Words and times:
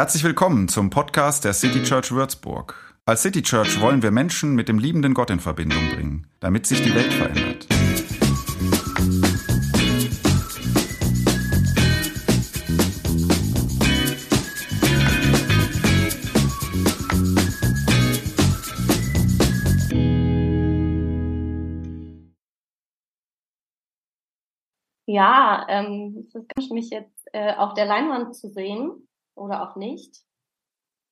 Herzlich 0.00 0.24
willkommen 0.24 0.66
zum 0.68 0.88
Podcast 0.88 1.44
der 1.44 1.52
City 1.52 1.82
Church 1.82 2.10
Würzburg. 2.10 2.74
Als 3.04 3.20
City 3.20 3.42
Church 3.42 3.82
wollen 3.82 4.02
wir 4.02 4.10
Menschen 4.10 4.54
mit 4.54 4.66
dem 4.66 4.78
liebenden 4.78 5.12
Gott 5.12 5.28
in 5.28 5.40
Verbindung 5.40 5.90
bringen, 5.90 6.26
damit 6.40 6.64
sich 6.64 6.80
die 6.80 6.94
Welt 6.94 7.12
verändert. 7.12 7.66
Ja, 25.04 25.66
ähm, 25.68 26.24
es 26.26 26.34
ist 26.34 26.48
ganz 26.56 26.70
mich 26.70 26.88
jetzt 26.88 27.28
äh, 27.34 27.52
auf 27.52 27.74
der 27.74 27.84
Leinwand 27.84 28.34
zu 28.34 28.48
sehen 28.48 29.06
oder 29.40 29.62
auch 29.62 29.76
nicht. 29.76 30.22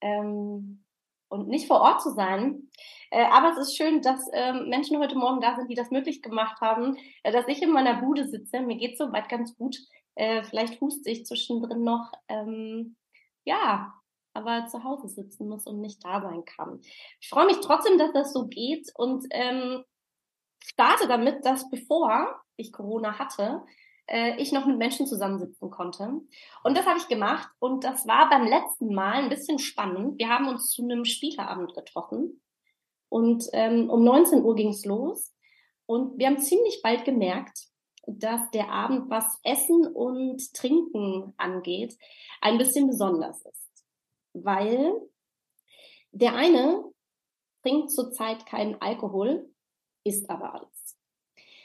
Ähm, 0.01 0.85
und 1.31 1.49
nicht 1.49 1.67
vor 1.67 1.81
Ort 1.81 2.01
zu 2.01 2.11
sein. 2.11 2.71
Äh, 3.11 3.25
aber 3.27 3.51
es 3.53 3.59
ist 3.59 3.77
schön, 3.77 4.01
dass 4.01 4.29
äh, 4.33 4.53
Menschen 4.53 4.99
heute 4.99 5.17
Morgen 5.17 5.41
da 5.41 5.57
sind, 5.57 5.69
die 5.69 5.75
das 5.75 5.91
möglich 5.91 6.23
gemacht 6.23 6.61
haben, 6.61 6.97
äh, 7.23 7.33
dass 7.33 7.49
ich 7.49 7.63
in 7.63 7.71
meiner 7.71 8.01
Bude 8.01 8.27
sitze. 8.27 8.61
Mir 8.61 8.77
geht 8.77 8.97
soweit 8.97 9.29
ganz 9.29 9.57
gut. 9.57 9.77
Äh, 10.15 10.43
vielleicht 10.45 10.81
huste 10.81 11.11
ich 11.11 11.27
zwischendrin 11.27 11.85
noch. 11.85 12.13
Ähm, 12.29 12.97
ja, 13.45 13.95
aber 14.33 14.67
zu 14.69 14.85
Hause 14.85 15.09
sitzen 15.09 15.49
muss 15.49 15.67
und 15.67 15.81
nicht 15.81 16.05
da 16.05 16.23
sein 16.23 16.45
kann. 16.45 16.81
Ich 17.21 17.29
freue 17.29 17.47
mich 17.47 17.61
trotzdem, 17.61 17.99
dass 17.99 18.13
das 18.13 18.33
so 18.33 18.47
geht 18.47 18.91
und 18.95 19.27
ähm, 19.31 19.85
starte 20.63 21.09
damit, 21.09 21.45
dass 21.45 21.69
bevor 21.69 22.41
ich 22.57 22.73
Corona 22.73 23.19
hatte, 23.19 23.63
äh, 24.09 24.41
ich 24.41 24.53
noch 24.53 24.67
mit 24.67 24.79
Menschen 24.79 25.07
zusammensitzen 25.07 25.71
konnte. 25.71 26.21
Und 26.65 26.77
das 26.77 26.87
habe 26.87 26.99
ich 26.99 27.09
gemacht 27.09 27.49
und 27.59 27.85
das 27.85 28.07
war 28.07 28.29
beim 28.29 28.47
letzten 28.47 28.95
Mal 28.95 29.23
ein 29.23 29.29
bisschen 29.29 29.59
spannend. 29.59 30.19
Wir 30.19 30.29
haben 30.29 30.49
uns 30.49 30.71
zu 30.71 30.83
einem 30.83 31.05
Spieleabend 31.05 31.75
getroffen 31.75 32.43
und 33.09 33.45
ähm, 33.53 33.89
um 33.91 34.03
19 34.03 34.43
Uhr 34.43 34.55
ging 34.55 34.71
es 34.71 34.85
los 34.85 35.33
und 35.87 36.19
wir 36.19 36.27
haben 36.27 36.39
ziemlich 36.39 36.81
bald 36.83 37.05
gemerkt, 37.05 37.69
dass 38.07 38.51
der 38.51 38.71
Abend, 38.71 39.11
was 39.11 39.39
Essen 39.43 39.87
und 39.87 40.55
Trinken 40.55 41.35
angeht, 41.37 41.97
ein 42.41 42.57
bisschen 42.57 42.87
besonders 42.87 43.45
ist. 43.45 43.85
Weil 44.33 44.95
der 46.13 46.35
eine 46.35 46.85
trinkt 47.63 47.91
zurzeit 47.91 48.47
keinen 48.47 48.81
Alkohol, 48.81 49.51
isst 50.05 50.29
aber 50.31 50.55
alles. 50.55 50.78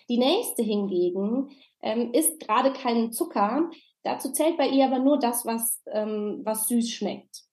Die 0.09 0.17
nächste 0.17 0.63
hingegen 0.63 1.49
ähm, 1.81 2.11
isst 2.13 2.39
gerade 2.39 2.73
keinen 2.73 3.11
Zucker. 3.11 3.69
Dazu 4.03 4.31
zählt 4.31 4.57
bei 4.57 4.67
ihr 4.67 4.85
aber 4.85 4.99
nur 4.99 5.19
das, 5.19 5.45
was, 5.45 5.81
ähm, 5.87 6.41
was 6.43 6.67
süß 6.67 6.89
schmeckt. 6.89 7.43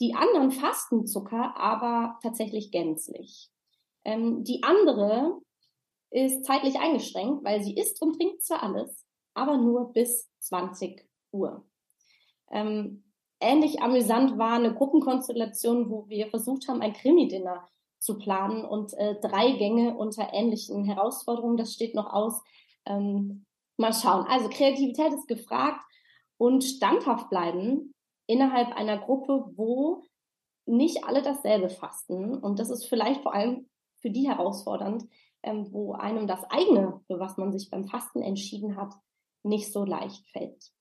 Die 0.00 0.14
anderen 0.14 0.50
fasten 0.50 1.06
Zucker 1.06 1.56
aber 1.56 2.18
tatsächlich 2.22 2.70
gänzlich. 2.70 3.50
Ähm, 4.04 4.44
die 4.44 4.62
andere 4.62 5.40
ist 6.10 6.44
zeitlich 6.44 6.78
eingeschränkt, 6.78 7.44
weil 7.44 7.62
sie 7.62 7.76
isst 7.76 8.00
und 8.02 8.16
trinkt 8.16 8.42
zwar 8.42 8.62
alles, 8.62 9.06
aber 9.34 9.56
nur 9.56 9.92
bis 9.92 10.30
20 10.40 11.06
Uhr. 11.32 11.64
Ähm, 12.50 13.04
ähnlich 13.40 13.82
amüsant 13.82 14.38
war 14.38 14.54
eine 14.54 14.74
Gruppenkonstellation, 14.74 15.90
wo 15.90 16.08
wir 16.08 16.28
versucht 16.28 16.66
haben, 16.68 16.82
ein 16.82 16.94
Krimi-Dinner 16.94 17.68
zu 18.00 18.18
planen 18.18 18.64
und 18.64 18.94
äh, 18.94 19.14
drei 19.20 19.52
Gänge 19.52 19.96
unter 19.96 20.32
ähnlichen 20.32 20.84
Herausforderungen. 20.84 21.56
Das 21.56 21.72
steht 21.72 21.94
noch 21.94 22.12
aus. 22.12 22.42
Ähm, 22.86 23.44
mal 23.76 23.92
schauen. 23.92 24.26
Also 24.26 24.48
Kreativität 24.48 25.12
ist 25.12 25.28
gefragt 25.28 25.84
und 26.38 26.64
standhaft 26.64 27.30
bleiben 27.30 27.94
innerhalb 28.26 28.74
einer 28.74 28.98
Gruppe, 28.98 29.52
wo 29.54 30.02
nicht 30.66 31.04
alle 31.04 31.22
dasselbe 31.22 31.68
fasten. 31.68 32.38
Und 32.38 32.58
das 32.58 32.70
ist 32.70 32.86
vielleicht 32.86 33.22
vor 33.22 33.34
allem 33.34 33.68
für 34.00 34.10
die 34.10 34.28
herausfordernd, 34.28 35.04
ähm, 35.42 35.68
wo 35.72 35.92
einem 35.92 36.26
das 36.26 36.44
eigene, 36.44 37.00
für 37.06 37.18
was 37.18 37.36
man 37.36 37.52
sich 37.52 37.70
beim 37.70 37.86
Fasten 37.86 38.22
entschieden 38.22 38.76
hat, 38.76 38.94
nicht 39.42 39.72
so 39.72 39.84
leicht 39.84 40.26
fällt. 40.28 40.72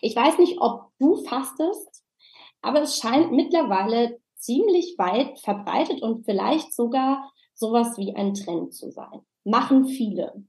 Ich 0.00 0.14
weiß 0.14 0.38
nicht, 0.38 0.60
ob 0.60 0.92
du 0.98 1.16
fastest, 1.24 2.04
aber 2.60 2.82
es 2.82 2.98
scheint 2.98 3.32
mittlerweile 3.32 4.20
ziemlich 4.38 4.96
weit 4.98 5.38
verbreitet 5.40 6.02
und 6.02 6.24
vielleicht 6.24 6.72
sogar 6.74 7.30
sowas 7.54 7.98
wie 7.98 8.14
ein 8.14 8.34
Trend 8.34 8.72
zu 8.72 8.90
sein. 8.90 9.20
Machen 9.44 9.86
viele. 9.86 10.44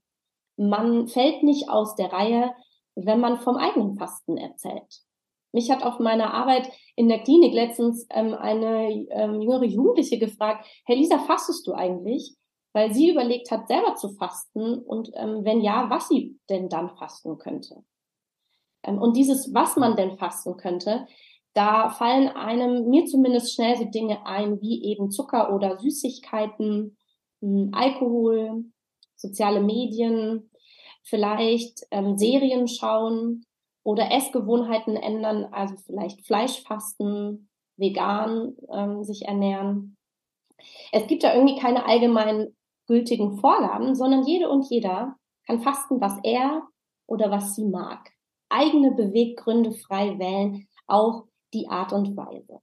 Man 0.57 1.07
fällt 1.07 1.44
nicht 1.44 1.69
aus 1.69 1.95
der 1.95 2.11
Reihe, 2.11 2.53
wenn 2.95 3.19
man 3.19 3.39
vom 3.39 3.55
eigenen 3.55 3.97
Fasten 3.97 4.38
erzählt. 4.38 5.03
Mich 5.51 5.72
hat 5.72 5.83
auf 5.83 6.00
meiner 6.00 6.33
Arbeit 6.33 6.69
in 6.95 7.09
der 7.09 7.23
Klinik 7.23 7.53
letztens 7.53 8.05
ähm, 8.11 8.35
eine 8.35 8.91
ähm, 9.09 9.41
jüngere 9.41 9.63
Jugendliche 9.63 10.19
gefragt, 10.19 10.66
Herr 10.85 10.95
Lisa, 10.95 11.17
fastest 11.19 11.66
du 11.66 11.73
eigentlich? 11.73 12.35
Weil 12.73 12.94
sie 12.94 13.09
überlegt 13.09 13.50
hat, 13.50 13.67
selber 13.67 13.95
zu 13.95 14.09
fasten 14.09 14.77
und 14.77 15.09
ähm, 15.16 15.44
wenn 15.44 15.61
ja, 15.61 15.89
was 15.89 16.07
sie 16.07 16.38
denn 16.50 16.69
dann 16.69 16.95
fasten 16.97 17.39
könnte. 17.39 17.83
Ähm, 18.83 19.00
und 19.00 19.17
dieses, 19.17 19.51
was 19.53 19.75
man 19.75 19.95
denn 19.95 20.17
fasten 20.17 20.56
könnte, 20.57 21.07
da 21.54 21.90
fallen 21.90 22.30
einem, 22.30 22.90
mir 22.90 23.06
zumindest 23.06 23.54
schnell 23.54 23.76
so 23.76 23.86
Dinge 23.86 24.26
ein, 24.26 24.62
wie 24.62 24.84
eben 24.84 25.12
Zucker 25.12 25.54
oder 25.54 25.80
Süßigkeiten, 25.80 26.98
hm, 27.42 27.70
Alkohol, 27.74 28.66
soziale 29.16 29.62
Medien, 29.62 30.50
vielleicht 31.04 31.82
ähm, 31.92 32.18
Serien 32.18 32.68
schauen 32.68 33.46
oder 33.84 34.12
Essgewohnheiten 34.12 34.96
ändern, 34.96 35.46
also 35.52 35.76
vielleicht 35.86 36.26
Fleischfasten, 36.26 37.50
vegan 37.78 38.56
ähm, 38.72 39.04
sich 39.04 39.24
ernähren. 39.26 39.98
Es 40.92 41.08
gibt 41.08 41.24
da 41.24 41.34
irgendwie 41.34 41.58
keine 41.58 41.86
allgemein 41.86 42.56
gültigen 42.88 43.38
Vorgaben, 43.38 43.96
sondern 43.96 44.26
jede 44.26 44.50
und 44.50 44.70
jeder 44.70 45.16
kann 45.48 45.62
fasten, 45.62 46.02
was 46.02 46.18
er 46.24 46.68
oder 47.08 47.31
was 47.31 47.56
sie 47.56 47.66
mag. 47.66 48.12
Eigene 48.50 48.92
Beweggründe 48.92 49.72
frei 49.72 50.20
wählen, 50.20 50.68
auch 50.88 51.28
die 51.54 51.68
Art 51.68 51.94
und 51.94 52.16
Weise. 52.16 52.62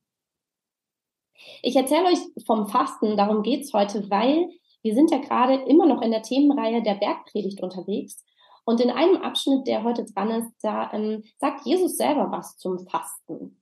Ich 1.62 1.76
erzähle 1.76 2.06
euch 2.06 2.18
vom 2.46 2.68
Fasten, 2.68 3.16
darum 3.16 3.42
geht's 3.42 3.72
heute, 3.72 4.08
weil 4.10 4.48
wir 4.82 4.94
sind 4.94 5.10
ja 5.10 5.18
gerade 5.18 5.54
immer 5.68 5.86
noch 5.86 6.00
in 6.00 6.10
der 6.10 6.22
Themenreihe 6.22 6.82
der 6.82 6.94
Bergpredigt 6.94 7.62
unterwegs. 7.62 8.24
Und 8.64 8.80
in 8.80 8.90
einem 8.90 9.16
Abschnitt, 9.22 9.66
der 9.66 9.84
heute 9.84 10.04
dran 10.04 10.30
ist, 10.30 10.52
da 10.62 10.92
ähm, 10.92 11.24
sagt 11.38 11.66
Jesus 11.66 11.96
selber 11.96 12.30
was 12.30 12.56
zum 12.56 12.80
Fasten. 12.80 13.60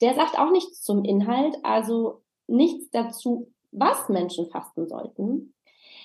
Der 0.00 0.14
sagt 0.14 0.38
auch 0.38 0.50
nichts 0.50 0.82
zum 0.82 1.04
Inhalt, 1.04 1.56
also 1.62 2.22
nichts 2.46 2.90
dazu, 2.90 3.52
was 3.70 4.08
Menschen 4.08 4.50
fasten 4.50 4.88
sollten. 4.88 5.54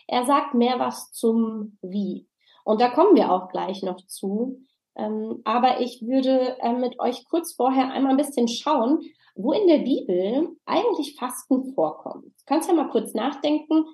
Er 0.08 0.26
sagt 0.26 0.54
mehr 0.54 0.80
was 0.80 1.12
zum 1.12 1.78
Wie. 1.82 2.28
Und 2.64 2.82
da 2.82 2.90
kommen 2.90 3.16
wir 3.16 3.32
auch 3.32 3.50
gleich 3.50 3.84
noch 3.84 4.06
zu. 4.06 4.60
Ähm, 4.98 5.42
aber 5.44 5.82
ich 5.82 6.02
würde 6.02 6.58
äh, 6.60 6.74
mit 6.74 7.00
euch 7.00 7.26
kurz 7.26 7.54
vorher 7.54 7.92
einmal 7.92 8.12
ein 8.12 8.18
bisschen 8.18 8.48
schauen, 8.48 9.02
wo 9.36 9.52
in 9.52 9.68
der 9.68 9.80
Bibel 9.80 10.56
eigentlich 10.66 11.16
Fasten 11.18 11.74
vorkommt. 11.74 12.26
Du 12.26 12.44
kannst 12.46 12.70
ja 12.70 12.76
mal 12.76 12.90
kurz 12.90 13.14
nachdenken, 13.14 13.86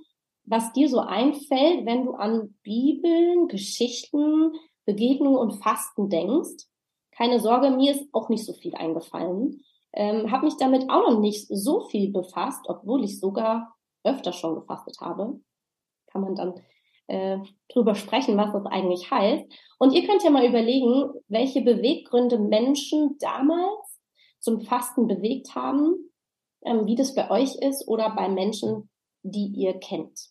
was 0.46 0.72
dir 0.74 0.90
so 0.90 1.00
einfällt, 1.00 1.86
wenn 1.86 2.06
du 2.06 2.14
an 2.14 2.56
Bibeln, 2.64 3.48
Geschichten, 3.48 4.54
Begegnungen 4.86 5.38
und 5.38 5.64
Fasten 5.64 6.10
denkst. 6.10 6.68
Keine 7.12 7.40
Sorge, 7.40 7.72
mir 7.72 7.92
ist 7.92 8.08
auch 8.14 8.30
nicht 8.30 8.46
so 8.46 8.54
viel 8.54 8.76
eingefallen. 8.76 9.62
Ähm, 9.94 10.32
habe 10.32 10.46
mich 10.46 10.58
damit 10.58 10.90
auch 10.90 11.10
noch 11.10 11.20
nicht 11.20 11.48
so 11.50 11.82
viel 11.82 12.12
befasst, 12.12 12.62
obwohl 12.68 13.04
ich 13.04 13.20
sogar 13.20 13.76
öfter 14.04 14.34
schon 14.34 14.56
gefastet 14.56 14.98
habe. 15.02 15.40
Kann 16.08 16.22
man 16.22 16.36
dann 16.36 16.54
äh, 17.12 17.40
drüber 17.68 17.94
sprechen, 17.96 18.38
was 18.38 18.54
das 18.54 18.66
eigentlich 18.66 19.12
heißt. 19.12 19.46
Und 19.80 19.94
ihr 19.94 20.08
könnt 20.08 20.24
ja 20.24 20.30
mal 20.30 20.46
überlegen, 20.46 21.12
welche 21.28 21.62
Beweggründe 21.62 22.40
Menschen 22.40 23.18
damals 23.20 24.00
zum 24.40 24.62
Fasten 24.62 25.08
bewegt 25.08 25.54
haben, 25.54 26.10
ähm, 26.64 26.86
wie 26.86 26.96
das 26.96 27.14
bei 27.14 27.30
euch 27.30 27.56
ist 27.56 27.88
oder 27.88 28.16
bei 28.16 28.30
Menschen, 28.30 28.90
die 29.24 29.48
ihr 29.48 29.78
kennt. 29.80 30.30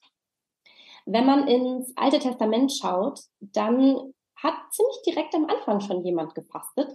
Wenn 1.04 1.26
man 1.26 1.46
ins 1.46 1.92
Alte 1.96 2.18
Testament 2.18 2.72
schaut, 2.72 3.20
dann 3.40 4.14
hat 4.36 4.54
ziemlich 4.70 5.02
direkt 5.06 5.34
am 5.34 5.46
Anfang 5.46 5.80
schon 5.80 6.02
jemand 6.02 6.34
gefastet, 6.34 6.88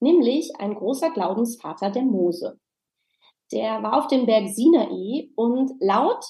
nämlich 0.00 0.52
ein 0.58 0.74
großer 0.74 1.10
Glaubensvater 1.10 1.90
der 1.90 2.02
Mose. 2.02 2.60
Der 3.52 3.82
war 3.82 3.98
auf 3.98 4.06
dem 4.06 4.26
Berg 4.26 4.48
Sinai 4.48 5.30
und 5.34 5.72
laut 5.80 6.24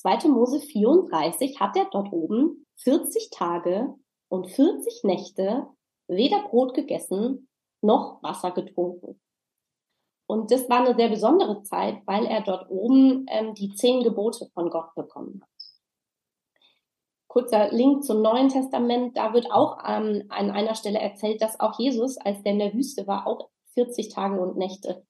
2. 0.00 0.28
Mose 0.28 0.60
34 0.60 1.58
hat 1.58 1.76
er 1.76 1.86
dort 1.90 2.12
oben 2.12 2.66
40 2.82 3.30
Tage 3.30 3.94
und 4.28 4.48
40 4.48 5.02
Nächte 5.02 5.66
weder 6.06 6.48
Brot 6.48 6.74
gegessen 6.74 7.48
noch 7.80 8.22
Wasser 8.22 8.52
getrunken. 8.52 9.20
Und 10.28 10.50
das 10.50 10.68
war 10.68 10.84
eine 10.84 10.94
sehr 10.94 11.08
besondere 11.08 11.62
Zeit, 11.62 12.02
weil 12.06 12.26
er 12.26 12.42
dort 12.42 12.70
oben 12.70 13.26
ähm, 13.28 13.54
die 13.54 13.74
zehn 13.74 14.02
Gebote 14.02 14.48
von 14.52 14.70
Gott 14.70 14.94
bekommen 14.94 15.40
hat. 15.42 15.48
Kurzer 17.28 17.70
Link 17.72 18.04
zum 18.04 18.22
Neuen 18.22 18.48
Testament, 18.48 19.16
da 19.16 19.32
wird 19.32 19.50
auch 19.50 19.78
ähm, 19.86 20.24
an 20.28 20.50
einer 20.50 20.74
Stelle 20.74 20.98
erzählt, 20.98 21.42
dass 21.42 21.60
auch 21.60 21.78
Jesus, 21.78 22.18
als 22.18 22.42
der 22.42 22.52
in 22.52 22.58
der 22.58 22.74
Wüste 22.74 23.06
war, 23.06 23.26
auch 23.26 23.50
40 23.74 24.14
Tage 24.14 24.40
und 24.40 24.56
Nächte 24.56 25.04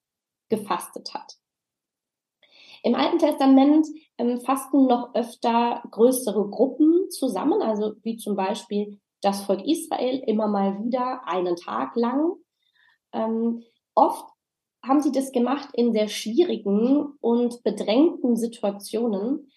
gefastet 0.48 1.12
hat. 1.14 1.34
Im 2.82 2.94
Alten 2.94 3.18
Testament 3.18 3.86
ähm, 4.18 4.40
fasten 4.40 4.86
noch 4.86 5.14
öfter 5.14 5.82
größere 5.90 6.48
Gruppen 6.48 7.10
zusammen, 7.10 7.62
also 7.62 7.94
wie 8.02 8.16
zum 8.16 8.36
Beispiel 8.36 9.00
das 9.20 9.44
Volk 9.44 9.66
Israel 9.66 10.22
immer 10.26 10.48
mal 10.48 10.84
wieder 10.84 11.26
einen 11.26 11.56
Tag 11.56 11.96
lang. 11.96 12.34
Ähm, 13.12 13.62
oft 13.94 14.28
haben 14.86 15.00
sie 15.00 15.12
das 15.12 15.32
gemacht 15.32 15.70
in 15.74 15.92
sehr 15.92 16.08
schwierigen 16.08 17.14
und 17.20 17.62
bedrängten 17.64 18.36
Situationen, 18.36 19.50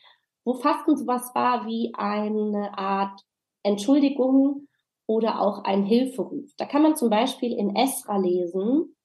wo 0.44 0.54
Fasten 0.56 0.98
sowas 0.98 1.32
war 1.36 1.68
wie 1.68 1.92
eine 1.94 2.78
Art 2.78 3.22
Entschuldigung 3.64 4.68
oder 5.06 5.42
auch 5.42 5.64
ein 5.64 5.84
Hilferuf. 5.84 6.50
Da 6.58 6.66
kann 6.66 6.82
man 6.82 6.96
zum 6.96 7.10
Beispiel 7.10 7.54
in 7.54 7.76
Esra 7.76 8.18
lesen, 8.18 8.96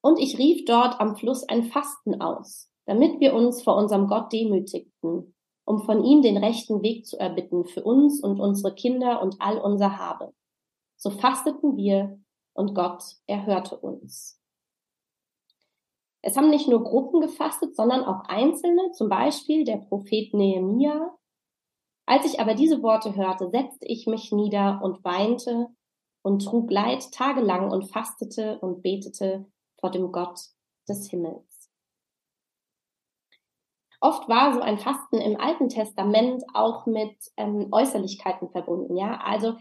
und 0.00 0.18
ich 0.18 0.38
rief 0.38 0.64
dort 0.64 1.00
am 1.00 1.16
Fluss 1.16 1.44
ein 1.48 1.64
Fasten 1.64 2.20
aus, 2.20 2.70
damit 2.86 3.20
wir 3.20 3.34
uns 3.34 3.62
vor 3.62 3.76
unserem 3.76 4.06
Gott 4.06 4.32
demütigten, 4.32 5.34
um 5.64 5.82
von 5.82 6.04
ihm 6.04 6.22
den 6.22 6.36
rechten 6.36 6.82
Weg 6.82 7.06
zu 7.06 7.18
erbitten 7.18 7.64
für 7.64 7.82
uns 7.82 8.22
und 8.22 8.40
unsere 8.40 8.74
Kinder 8.74 9.20
und 9.20 9.36
all 9.40 9.58
unser 9.58 9.98
Habe. 9.98 10.32
So 10.96 11.10
fasteten 11.10 11.76
wir 11.76 12.18
und 12.54 12.74
Gott 12.74 13.02
erhörte 13.26 13.76
uns. 13.76 14.40
Es 16.22 16.36
haben 16.36 16.50
nicht 16.50 16.68
nur 16.68 16.82
Gruppen 16.82 17.20
gefastet, 17.20 17.76
sondern 17.76 18.04
auch 18.04 18.24
Einzelne, 18.24 18.90
zum 18.92 19.08
Beispiel 19.08 19.64
der 19.64 19.76
Prophet 19.76 20.34
Nehemia. 20.34 21.16
Als 22.06 22.26
ich 22.26 22.40
aber 22.40 22.54
diese 22.54 22.82
Worte 22.82 23.14
hörte, 23.14 23.50
setzte 23.50 23.86
ich 23.86 24.06
mich 24.06 24.32
nieder 24.32 24.80
und 24.82 25.04
weinte 25.04 25.68
und 26.22 26.44
trug 26.44 26.70
Leid 26.70 27.12
tagelang 27.12 27.70
und 27.70 27.92
fastete 27.92 28.58
und 28.60 28.82
betete 28.82 29.46
vor 29.80 29.90
dem 29.90 30.12
Gott 30.12 30.40
des 30.88 31.08
Himmels. 31.10 31.70
Oft 34.00 34.28
war 34.28 34.54
so 34.54 34.60
ein 34.60 34.78
Fasten 34.78 35.16
im 35.18 35.40
Alten 35.40 35.68
Testament 35.68 36.44
auch 36.54 36.86
mit 36.86 37.16
ähm, 37.36 37.68
Äußerlichkeiten 37.72 38.48
verbunden. 38.50 38.96
Ja, 38.96 39.20
also 39.24 39.54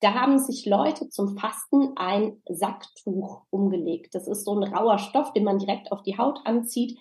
da 0.00 0.14
haben 0.14 0.38
sich 0.38 0.64
Leute 0.64 1.08
zum 1.10 1.36
Fasten 1.36 1.92
ein 1.96 2.40
Sacktuch 2.48 3.42
umgelegt. 3.50 4.14
Das 4.14 4.28
ist 4.28 4.44
so 4.44 4.54
ein 4.54 4.62
rauer 4.62 4.98
Stoff, 4.98 5.32
den 5.32 5.44
man 5.44 5.58
direkt 5.58 5.92
auf 5.92 6.02
die 6.02 6.16
Haut 6.16 6.38
anzieht 6.44 6.98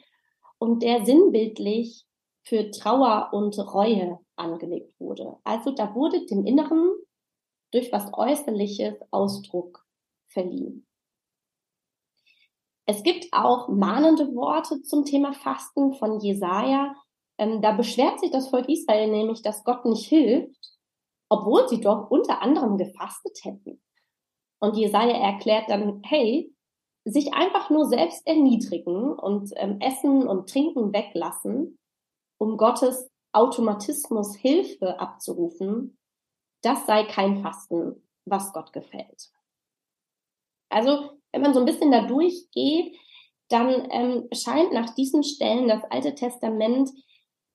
und 0.58 0.82
der 0.82 1.06
sinnbildlich 1.06 2.06
für 2.44 2.72
Trauer 2.72 3.30
und 3.32 3.58
Reue 3.58 4.20
angelegt 4.36 5.00
wurde. 5.00 5.38
Also 5.44 5.72
da 5.72 5.94
wurde 5.94 6.26
dem 6.26 6.46
Inneren 6.46 6.92
durch 7.72 7.92
was 7.92 8.12
Äußerliches 8.14 8.96
Ausdruck 9.12 9.86
verliehen. 10.28 10.89
Es 12.90 13.04
gibt 13.04 13.28
auch 13.32 13.68
mahnende 13.68 14.34
Worte 14.34 14.82
zum 14.82 15.06
Thema 15.06 15.32
Fasten 15.32 15.94
von 15.94 16.20
Jesaja. 16.22 16.96
Ähm, 17.38 17.62
da 17.62 17.74
beschwert 17.74 18.20
sich 18.20 18.32
das 18.32 18.50
Volk 18.50 18.68
Israel 18.68 19.12
nämlich, 19.12 19.44
dass 19.44 19.64
Gott 19.64 19.86
nicht 19.86 20.08
hilft, 20.08 20.76
obwohl 21.30 21.70
sie 21.70 21.82
doch 21.82 22.10
unter 22.10 22.42
anderem 22.42 22.78
gefastet 22.78 23.38
hätten. 23.44 23.80
Und 24.60 24.76
Jesaja 24.76 25.16
erklärt 25.16 25.70
dann, 25.70 26.02
hey, 26.04 26.52
sich 27.06 27.32
einfach 27.36 27.70
nur 27.70 27.86
selbst 27.86 28.26
erniedrigen 28.26 29.14
und 29.14 29.52
ähm, 29.58 29.80
Essen 29.82 30.28
und 30.28 30.50
Trinken 30.50 30.92
weglassen, 30.92 31.78
um 32.40 32.58
Gottes 32.58 33.08
Automatismus 33.34 34.36
Hilfe 34.36 35.00
abzurufen, 35.00 35.96
das 36.64 36.88
sei 36.88 37.04
kein 37.04 37.44
Fasten, 37.44 38.10
was 38.26 38.52
Gott 38.52 38.74
gefällt. 38.74 39.32
Also 40.70 41.19
wenn 41.32 41.42
man 41.42 41.54
so 41.54 41.60
ein 41.60 41.66
bisschen 41.66 41.92
da 41.92 42.06
durchgeht, 42.06 42.96
dann 43.50 43.88
ähm, 43.92 44.28
scheint 44.34 44.74
nach 44.74 44.94
diesen 44.94 45.24
Stellen 45.24 45.68
das 45.68 45.84
Alte 45.90 46.16
Testament 46.16 46.90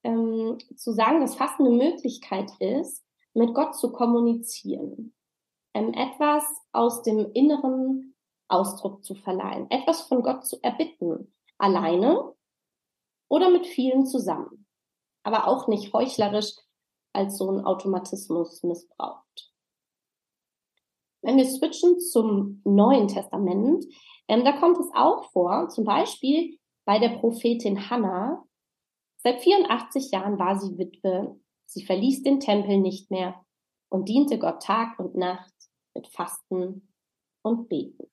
ähm, 0.03 0.59
zu 0.77 0.93
sagen, 0.93 1.21
dass 1.21 1.37
Fasten 1.37 1.67
eine 1.67 1.77
Möglichkeit 1.77 2.51
ist, 2.59 3.05
mit 3.33 3.55
Gott 3.55 3.77
zu 3.77 3.93
kommunizieren, 3.93 5.15
ähm, 5.75 5.93
etwas 5.93 6.45
aus 6.73 7.03
dem 7.03 7.31
Inneren 7.33 8.15
Ausdruck 8.49 9.05
zu 9.05 9.15
verleihen, 9.15 9.71
etwas 9.71 10.03
von 10.03 10.23
Gott 10.23 10.47
zu 10.47 10.63
erbitten, 10.63 11.33
alleine 11.59 12.35
oder 13.29 13.51
mit 13.51 13.67
vielen 13.67 14.07
zusammen, 14.07 14.67
aber 15.23 15.49
auch 15.49 15.67
nicht 15.67 15.93
heuchlerisch 15.93 16.53
als 17.13 17.39
so 17.39 17.51
ein 17.51 17.65
Automatismus 17.65 18.63
missbraucht. 18.63 19.54
Wenn 21.25 21.39
wir 21.39 21.47
switchen 21.47 21.99
zum 21.99 22.61
Neuen 22.65 23.09
Testament, 23.09 23.85
ähm, 24.29 24.45
da 24.45 24.53
kommt 24.53 24.79
es 24.79 24.91
auch 24.95 25.31
vor, 25.33 25.69
zum 25.69 25.85
Beispiel 25.85 26.59
bei 26.85 26.99
der 26.99 27.19
Prophetin 27.19 27.89
Hannah. 27.89 28.45
Seit 29.23 29.41
84 29.41 30.11
Jahren 30.11 30.39
war 30.39 30.61
sie 30.61 30.77
Witwe. 30.77 31.41
Sie 31.65 31.85
verließ 31.85 32.23
den 32.23 32.41
Tempel 32.41 32.79
nicht 32.79 33.11
mehr 33.11 33.43
und 33.89 34.09
diente 34.09 34.39
Gott 34.39 34.63
Tag 34.63 34.99
und 34.99 35.15
Nacht 35.15 35.55
mit 35.95 36.09
Fasten 36.09 36.93
und 37.43 37.69
Beten. 37.71 38.11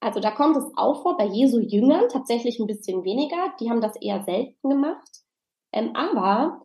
Also 0.00 0.20
da 0.20 0.30
kommt 0.30 0.56
es 0.56 0.70
auch 0.76 1.02
vor, 1.02 1.16
bei 1.16 1.26
Jesu 1.26 1.58
Jüngern 1.58 2.08
tatsächlich 2.08 2.60
ein 2.60 2.66
bisschen 2.66 3.04
weniger. 3.04 3.54
Die 3.60 3.70
haben 3.70 3.80
das 3.80 3.96
eher 3.96 4.22
selten 4.24 4.68
gemacht. 4.68 5.24
Ähm, 5.72 5.96
aber 5.96 6.62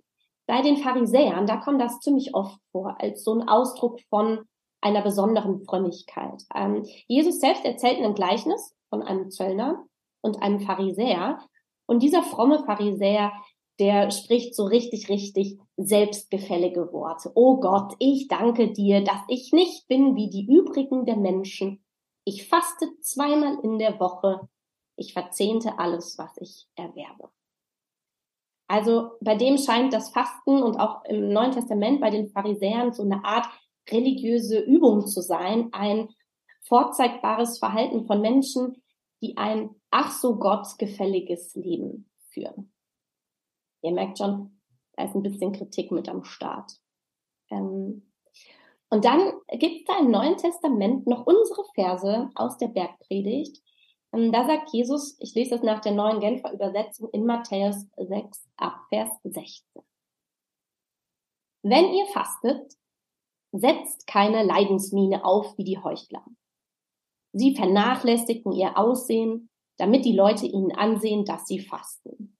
bei 0.48 0.62
den 0.62 0.78
Pharisäern, 0.78 1.46
da 1.46 1.58
kommt 1.58 1.82
das 1.82 2.00
ziemlich 2.00 2.34
oft 2.34 2.58
vor, 2.72 2.96
als 3.00 3.24
so 3.24 3.34
ein 3.34 3.48
Ausdruck 3.48 4.00
von 4.10 4.46
einer 4.82 5.02
besonderen 5.02 5.60
Frömmigkeit. 5.66 6.44
Ähm, 6.56 6.86
Jesus 7.08 7.40
selbst 7.40 7.66
erzählt 7.66 8.00
ein 8.00 8.16
Gleichnis 8.16 8.74
von 8.90 9.04
einem 9.04 9.30
Zöllner 9.30 9.86
und 10.22 10.42
einem 10.42 10.62
Pharisäer. 10.62 11.40
Und 11.86 12.02
dieser 12.02 12.24
fromme 12.24 12.64
Pharisäer, 12.64 13.34
der 13.80 14.10
spricht 14.12 14.56
so 14.56 14.66
richtig, 14.66 15.10
richtig 15.10 15.60
selbstgefällige 15.76 16.92
Worte. 16.94 17.32
Oh 17.36 17.60
Gott, 17.60 17.96
ich 18.00 18.28
danke 18.28 18.72
dir, 18.72 19.04
dass 19.04 19.22
ich 19.28 19.52
nicht 19.52 19.88
bin 19.88 20.16
wie 20.16 20.30
die 20.30 20.48
übrigen 20.48 21.06
der 21.06 21.18
Menschen. 21.18 21.84
Ich 22.24 22.48
faste 22.48 22.88
zweimal 23.02 23.60
in 23.64 23.80
der 23.80 24.00
Woche. 24.00 24.48
Ich 24.96 25.14
verzehnte 25.14 25.78
alles, 25.78 26.18
was 26.18 26.32
ich 26.38 26.68
erwerbe. 26.76 27.30
Also 28.68 29.12
bei 29.22 29.36
dem 29.36 29.58
scheint 29.58 29.94
das 29.94 30.10
Fasten 30.10 30.62
und 30.62 30.78
auch 30.78 31.04
im 31.06 31.30
Neuen 31.30 31.52
Testament 31.52 32.02
bei 32.02 32.10
den 32.10 32.30
Pharisäern 32.30 32.94
so 32.94 33.04
eine 33.04 33.24
Art 33.24 33.48
religiöse 33.90 34.60
Übung 34.60 35.08
zu 35.08 35.22
sein, 35.22 35.70
ein 35.72 36.10
vorzeigbares 36.64 37.60
Verhalten 37.60 38.06
von 38.06 38.20
Menschen, 38.20 38.84
die 39.22 39.38
ein 39.38 39.70
ach 39.90 40.12
so 40.12 40.38
gottgefälliges 40.38 41.56
Leben 41.56 42.10
führen. 42.30 42.74
Ihr 43.82 43.94
merkt 43.94 44.18
schon, 44.18 44.60
da 44.94 45.06
ist 45.06 45.16
ein 45.16 45.24
bisschen 45.24 45.54
Kritik 45.54 45.92
mit 45.92 46.10
am 46.10 46.24
Start. 46.24 46.74
Ähm, 47.50 48.12
und 48.90 49.06
dann 49.06 49.34
gibt 49.52 49.80
es 49.80 49.86
da 49.86 50.00
im 50.00 50.12
Neuen 50.12 50.38
Testament 50.38 51.08
noch 51.08 51.26
unsere 51.26 51.64
Verse 51.74 52.30
aus 52.36 52.58
der 52.58 52.68
Bergpredigt, 52.68 53.62
ähm, 54.18 54.32
da 54.32 54.46
sagt 54.46 54.74
Jesus, 54.74 55.18
ich 55.20 55.34
lese 55.36 55.52
das 55.52 55.64
nach 55.64 55.82
der 55.82 55.94
neuen 55.94 56.20
Genfer 56.20 56.52
Übersetzung 56.52 57.10
in 57.12 57.26
Matthäus 57.26 57.86
6 57.98 58.48
ab 58.58 58.80
Vers 58.90 59.10
16. 59.24 59.84
Wenn 61.64 61.94
ihr 61.94 62.06
fastet, 62.08 62.74
setzt 63.52 64.08
keine 64.08 64.44
Leidensmiene 64.44 65.24
auf 65.24 65.58
wie 65.58 65.64
die 65.64 65.78
Heuchler. 65.78 66.26
Sie 67.34 67.56
vernachlässigen 67.56 68.52
ihr 68.54 68.78
Aussehen, 68.78 69.50
damit 69.78 70.06
die 70.06 70.16
Leute 70.16 70.46
ihnen 70.46 70.72
ansehen, 70.72 71.26
dass 71.26 71.46
sie 71.46 71.60
fasten. 71.60 72.38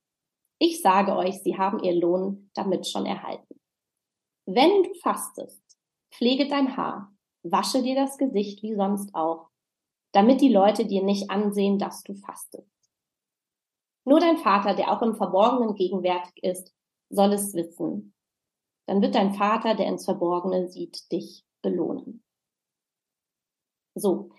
Ich 0.58 0.82
sage 0.82 1.14
euch, 1.14 1.42
sie 1.42 1.56
haben 1.56 1.82
ihr 1.84 1.94
Lohn 1.94 2.50
damit 2.54 2.88
schon 2.88 3.06
erhalten. 3.06 3.60
Wenn 4.46 4.82
du 4.82 4.94
fastest, 4.94 5.62
pflege 6.10 6.48
dein 6.48 6.76
Haar, 6.76 7.12
wasche 7.42 7.82
dir 7.82 7.94
das 7.94 8.18
Gesicht 8.18 8.62
wie 8.62 8.74
sonst 8.74 9.14
auch 9.14 9.50
damit 10.12 10.40
die 10.40 10.52
Leute 10.52 10.86
dir 10.86 11.02
nicht 11.02 11.30
ansehen, 11.30 11.78
dass 11.78 12.02
du 12.02 12.14
fastest. 12.14 12.70
Nur 14.04 14.20
dein 14.20 14.38
Vater, 14.38 14.74
der 14.74 14.90
auch 14.90 15.02
im 15.02 15.14
Verborgenen 15.14 15.74
gegenwärtig 15.74 16.42
ist, 16.42 16.74
soll 17.10 17.32
es 17.32 17.54
wissen. 17.54 18.14
Dann 18.86 19.02
wird 19.02 19.14
dein 19.14 19.34
Vater, 19.34 19.74
der 19.74 19.86
ins 19.86 20.06
Verborgene 20.06 20.68
sieht, 20.68 21.12
dich 21.12 21.44
belohnen. 21.60 22.24
So, 23.94 24.30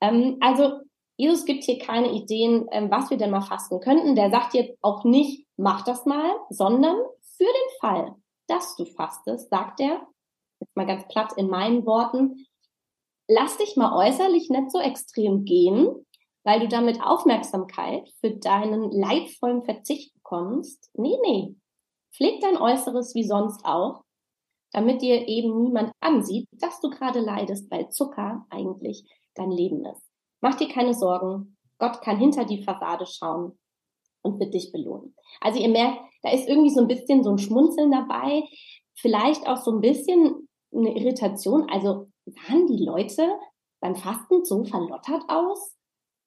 ähm, 0.00 0.38
also 0.40 0.80
Jesus 1.16 1.44
gibt 1.44 1.62
hier 1.62 1.78
keine 1.78 2.10
Ideen, 2.10 2.66
ähm, 2.72 2.90
was 2.90 3.10
wir 3.10 3.16
denn 3.16 3.30
mal 3.30 3.42
fasten 3.42 3.80
könnten. 3.80 4.16
Der 4.16 4.30
sagt 4.30 4.54
jetzt 4.54 4.76
auch 4.82 5.04
nicht, 5.04 5.46
mach 5.56 5.82
das 5.82 6.04
mal, 6.04 6.34
sondern 6.50 6.96
für 7.36 7.44
den 7.44 7.78
Fall, 7.80 8.16
dass 8.48 8.74
du 8.76 8.84
fastest, 8.86 9.50
sagt 9.50 9.80
er, 9.80 10.06
jetzt 10.60 10.76
mal 10.76 10.86
ganz 10.86 11.06
platt 11.08 11.32
in 11.36 11.48
meinen 11.48 11.86
Worten, 11.86 12.44
lass 13.32 13.56
dich 13.56 13.76
mal 13.76 13.96
äußerlich 13.96 14.50
nicht 14.50 14.70
so 14.70 14.78
extrem 14.78 15.44
gehen, 15.44 15.88
weil 16.44 16.60
du 16.60 16.68
damit 16.68 17.02
Aufmerksamkeit 17.02 18.08
für 18.20 18.36
deinen 18.36 18.90
leidvollen 18.90 19.64
Verzicht 19.64 20.14
bekommst. 20.14 20.90
Nee, 20.94 21.16
nee. 21.24 21.54
Pfleg 22.14 22.40
dein 22.40 22.56
Äußeres 22.56 23.14
wie 23.14 23.24
sonst 23.24 23.64
auch, 23.64 24.02
damit 24.72 25.02
dir 25.02 25.28
eben 25.28 25.62
niemand 25.62 25.92
ansieht, 26.00 26.46
dass 26.52 26.80
du 26.80 26.90
gerade 26.90 27.20
leidest, 27.20 27.70
weil 27.70 27.88
Zucker 27.90 28.44
eigentlich 28.50 29.04
dein 29.34 29.50
Leben 29.50 29.84
ist. 29.86 30.02
Mach 30.40 30.56
dir 30.56 30.68
keine 30.68 30.94
Sorgen. 30.94 31.56
Gott 31.78 32.02
kann 32.02 32.18
hinter 32.18 32.44
die 32.44 32.62
Fassade 32.62 33.06
schauen 33.06 33.58
und 34.22 34.38
wird 34.38 34.54
dich 34.54 34.72
belohnen. 34.72 35.14
Also 35.40 35.58
ihr 35.60 35.68
merkt, 35.68 36.00
da 36.22 36.30
ist 36.30 36.48
irgendwie 36.48 36.70
so 36.70 36.80
ein 36.80 36.88
bisschen 36.88 37.22
so 37.22 37.30
ein 37.30 37.38
Schmunzeln 37.38 37.90
dabei, 37.90 38.44
vielleicht 38.94 39.46
auch 39.46 39.56
so 39.56 39.72
ein 39.72 39.80
bisschen 39.80 40.48
eine 40.72 40.96
Irritation. 40.96 41.68
Also 41.70 42.11
sahen 42.26 42.66
die 42.66 42.84
Leute 42.84 43.28
beim 43.80 43.96
Fasten 43.96 44.44
so 44.44 44.64
verlottert 44.64 45.24
aus? 45.28 45.76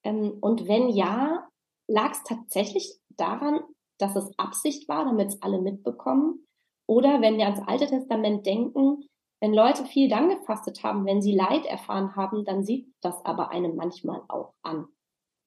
Ähm, 0.03 0.37
und 0.41 0.67
wenn 0.67 0.89
ja, 0.89 1.47
lag 1.87 2.11
es 2.11 2.23
tatsächlich 2.23 2.99
daran, 3.09 3.61
dass 3.97 4.15
es 4.15 4.37
Absicht 4.37 4.87
war, 4.89 5.05
damit 5.05 5.29
es 5.29 5.41
alle 5.41 5.61
mitbekommen? 5.61 6.45
Oder 6.87 7.21
wenn 7.21 7.37
wir 7.37 7.45
ans 7.45 7.67
Alte 7.67 7.87
Testament 7.87 8.45
denken, 8.45 9.07
wenn 9.41 9.53
Leute 9.53 9.85
viel 9.85 10.09
dann 10.09 10.29
gefastet 10.29 10.83
haben, 10.83 11.05
wenn 11.05 11.21
sie 11.21 11.35
Leid 11.35 11.65
erfahren 11.65 12.15
haben, 12.15 12.45
dann 12.45 12.63
sieht 12.63 12.93
das 13.01 13.23
aber 13.25 13.49
einem 13.49 13.75
manchmal 13.75 14.21
auch 14.27 14.53
an. 14.61 14.87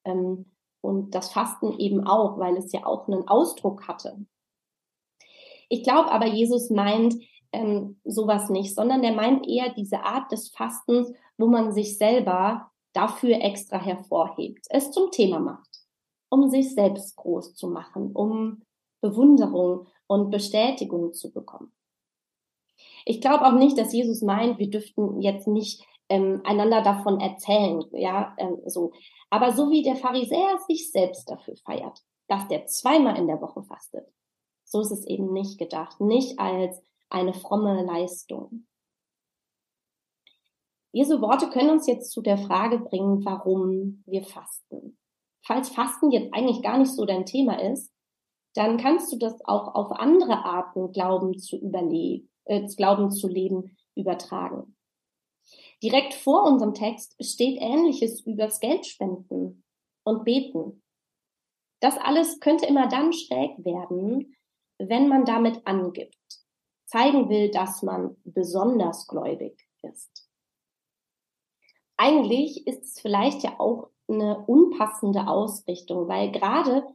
Ähm, 0.04 0.46
und 0.80 1.14
das 1.14 1.32
Fasten 1.32 1.78
eben 1.78 2.06
auch, 2.06 2.38
weil 2.38 2.56
es 2.56 2.72
ja 2.72 2.86
auch 2.86 3.08
einen 3.08 3.26
Ausdruck 3.26 3.88
hatte. 3.88 4.24
Ich 5.68 5.82
glaube 5.82 6.10
aber, 6.10 6.26
Jesus 6.26 6.70
meint 6.70 7.14
ähm, 7.52 8.00
sowas 8.04 8.50
nicht, 8.50 8.74
sondern 8.74 9.02
der 9.02 9.12
meint 9.12 9.46
eher 9.46 9.72
diese 9.72 10.02
Art 10.04 10.30
des 10.32 10.48
Fastens, 10.50 11.12
wo 11.36 11.46
man 11.46 11.72
sich 11.72 11.98
selber 11.98 12.70
dafür 12.92 13.40
extra 13.40 13.78
hervorhebt, 13.78 14.66
es 14.70 14.90
zum 14.90 15.10
Thema 15.10 15.38
macht, 15.38 15.68
um 16.30 16.48
sich 16.48 16.74
selbst 16.74 17.16
groß 17.16 17.54
zu 17.54 17.68
machen, 17.68 18.12
um 18.12 18.62
Bewunderung 19.00 19.86
und 20.06 20.30
Bestätigung 20.30 21.12
zu 21.12 21.32
bekommen. 21.32 21.72
Ich 23.04 23.20
glaube 23.20 23.46
auch 23.46 23.52
nicht, 23.52 23.78
dass 23.78 23.92
Jesus 23.92 24.22
meint, 24.22 24.58
wir 24.58 24.70
dürften 24.70 25.20
jetzt 25.20 25.46
nicht 25.46 25.84
ähm, 26.08 26.40
einander 26.44 26.82
davon 26.82 27.20
erzählen, 27.20 27.84
ja, 27.92 28.34
ähm, 28.38 28.58
so. 28.66 28.92
Aber 29.30 29.52
so 29.52 29.70
wie 29.70 29.82
der 29.82 29.96
Pharisäer 29.96 30.58
sich 30.66 30.90
selbst 30.90 31.30
dafür 31.30 31.56
feiert, 31.56 32.02
dass 32.28 32.48
der 32.48 32.66
zweimal 32.66 33.16
in 33.16 33.26
der 33.26 33.40
Woche 33.40 33.62
fastet, 33.62 34.06
so 34.64 34.80
ist 34.80 34.90
es 34.90 35.06
eben 35.06 35.32
nicht 35.32 35.58
gedacht, 35.58 36.00
nicht 36.00 36.38
als 36.38 36.82
eine 37.10 37.34
fromme 37.34 37.84
Leistung. 37.84 38.66
Diese 40.94 41.20
Worte 41.20 41.50
können 41.50 41.70
uns 41.70 41.86
jetzt 41.86 42.10
zu 42.10 42.22
der 42.22 42.38
Frage 42.38 42.78
bringen, 42.78 43.24
warum 43.24 44.02
wir 44.06 44.24
fasten. 44.24 44.98
Falls 45.44 45.68
Fasten 45.68 46.10
jetzt 46.10 46.32
eigentlich 46.32 46.62
gar 46.62 46.78
nicht 46.78 46.92
so 46.92 47.04
dein 47.04 47.26
Thema 47.26 47.60
ist, 47.60 47.92
dann 48.54 48.78
kannst 48.78 49.12
du 49.12 49.18
das 49.18 49.44
auch 49.44 49.74
auf 49.74 49.92
andere 49.92 50.44
Arten 50.44 50.92
Glauben 50.92 51.38
zu 51.38 51.56
überleben, 51.56 52.30
äh, 52.44 52.66
Glauben 52.66 53.10
zu 53.10 53.28
leben 53.28 53.76
übertragen. 53.94 54.76
Direkt 55.82 56.14
vor 56.14 56.42
unserem 56.42 56.74
Text 56.74 57.14
steht 57.24 57.60
Ähnliches 57.60 58.20
übers 58.26 58.58
Geldspenden 58.58 59.62
und 60.04 60.24
Beten. 60.24 60.82
Das 61.80 61.96
alles 61.98 62.40
könnte 62.40 62.66
immer 62.66 62.88
dann 62.88 63.12
schräg 63.12 63.64
werden, 63.64 64.34
wenn 64.78 65.08
man 65.08 65.24
damit 65.24 65.66
angibt, 65.66 66.37
zeigen 66.88 67.28
will, 67.28 67.50
dass 67.50 67.82
man 67.82 68.16
besonders 68.24 69.06
gläubig 69.06 69.68
ist. 69.82 70.28
Eigentlich 71.96 72.66
ist 72.66 72.84
es 72.84 73.00
vielleicht 73.00 73.42
ja 73.42 73.58
auch 73.58 73.90
eine 74.08 74.44
unpassende 74.46 75.26
Ausrichtung, 75.26 76.08
weil 76.08 76.32
gerade 76.32 76.86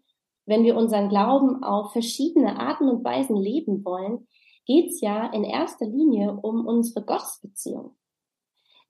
wenn 0.46 0.64
wir 0.64 0.76
unseren 0.76 1.10
Glauben 1.10 1.64
auf 1.64 1.92
verschiedene 1.92 2.60
Arten 2.60 2.90
und 2.90 3.04
Weisen 3.04 3.36
leben 3.36 3.86
wollen, 3.86 4.28
geht 4.66 4.92
es 4.92 5.02
ja 5.02 5.28
in 5.28 5.44
erster 5.44 5.86
Linie 5.86 6.34
um 6.34 6.66
unsere 6.66 7.06
Gottesbeziehung. 7.06 7.96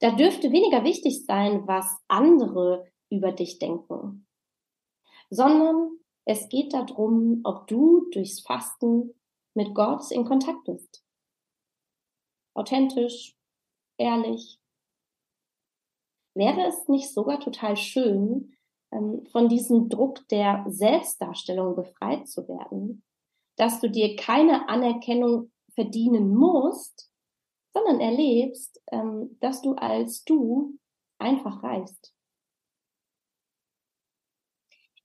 Da 0.00 0.10
dürfte 0.12 0.50
weniger 0.52 0.84
wichtig 0.84 1.24
sein, 1.26 1.66
was 1.66 1.86
andere 2.08 2.86
über 3.10 3.32
dich 3.32 3.58
denken, 3.58 4.26
sondern 5.30 5.98
es 6.24 6.48
geht 6.48 6.72
darum, 6.72 7.40
ob 7.44 7.66
du 7.66 8.08
durchs 8.12 8.40
Fasten 8.40 9.14
mit 9.54 9.74
Gott 9.74 10.10
in 10.10 10.24
Kontakt 10.24 10.64
bist. 10.64 11.04
Authentisch, 12.54 13.36
ehrlich. 13.98 14.60
Wäre 16.34 16.66
es 16.66 16.88
nicht 16.88 17.12
sogar 17.12 17.40
total 17.40 17.76
schön, 17.76 18.56
ähm, 18.92 19.26
von 19.26 19.48
diesem 19.48 19.88
Druck 19.88 20.26
der 20.28 20.64
Selbstdarstellung 20.68 21.74
befreit 21.74 22.28
zu 22.28 22.48
werden, 22.48 23.02
dass 23.56 23.80
du 23.80 23.90
dir 23.90 24.16
keine 24.16 24.68
Anerkennung 24.68 25.52
verdienen 25.74 26.34
musst, 26.34 27.10
sondern 27.72 28.00
erlebst, 28.00 28.80
ähm, 28.90 29.36
dass 29.40 29.62
du 29.62 29.74
als 29.74 30.24
du 30.24 30.78
einfach 31.18 31.62
reist. 31.62 32.13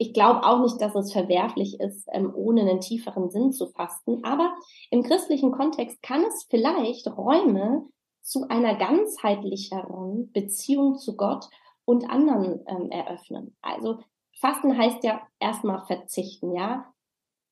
Ich 0.01 0.13
glaube 0.13 0.45
auch 0.45 0.61
nicht, 0.61 0.79
dass 0.79 0.95
es 0.95 1.11
verwerflich 1.11 1.77
ist, 1.81 2.07
ähm, 2.13 2.31
ohne 2.33 2.61
einen 2.61 2.79
tieferen 2.79 3.29
Sinn 3.29 3.51
zu 3.51 3.67
fasten, 3.67 4.23
aber 4.23 4.55
im 4.91 5.03
christlichen 5.03 5.51
Kontext 5.51 6.01
kann 6.01 6.23
es 6.23 6.47
vielleicht 6.49 7.05
Räume 7.07 7.85
zu 8.21 8.47
einer 8.47 8.75
ganzheitlicheren 8.75 10.31
Beziehung 10.31 10.97
zu 10.97 11.17
Gott 11.17 11.49
und 11.83 12.09
anderen 12.09 12.63
ähm, 12.67 12.89
eröffnen. 12.91 13.57
Also 13.61 13.99
Fasten 14.39 14.77
heißt 14.77 15.03
ja 15.03 15.21
erstmal 15.37 15.85
verzichten, 15.85 16.55
ja. 16.55 16.93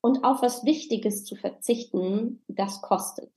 Und 0.00 0.24
auf 0.24 0.40
was 0.40 0.64
Wichtiges 0.64 1.24
zu 1.24 1.36
verzichten, 1.36 2.42
das 2.48 2.80
kostet. 2.80 3.32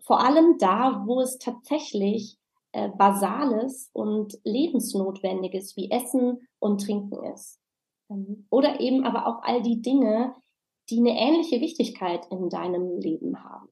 Vor 0.00 0.18
allem 0.18 0.58
da, 0.58 1.04
wo 1.06 1.20
es 1.20 1.38
tatsächlich 1.38 2.38
äh, 2.72 2.88
Basales 2.88 3.90
und 3.92 4.36
Lebensnotwendiges 4.42 5.76
wie 5.76 5.92
Essen 5.92 6.48
und 6.58 6.84
Trinken 6.84 7.22
ist. 7.32 7.59
Oder 8.50 8.80
eben 8.80 9.04
aber 9.04 9.26
auch 9.26 9.42
all 9.42 9.62
die 9.62 9.82
Dinge, 9.82 10.34
die 10.88 10.98
eine 10.98 11.18
ähnliche 11.18 11.60
Wichtigkeit 11.60 12.26
in 12.30 12.48
deinem 12.48 12.98
Leben 12.98 13.42
haben. 13.42 13.68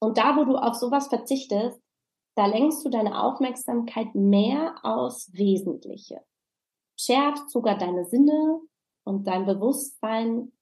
Und 0.00 0.16
da, 0.16 0.36
wo 0.36 0.44
du 0.44 0.56
auf 0.56 0.74
sowas 0.74 1.08
verzichtest, 1.08 1.80
da 2.34 2.46
lenkst 2.46 2.84
du 2.84 2.88
deine 2.88 3.22
Aufmerksamkeit 3.22 4.14
mehr 4.14 4.76
aus 4.82 5.30
Wesentliche. 5.34 6.22
Schärfst 6.98 7.50
sogar 7.50 7.76
deine 7.76 8.06
Sinne 8.06 8.60
und 9.04 9.26
dein 9.26 9.44
Bewusstsein 9.44 10.52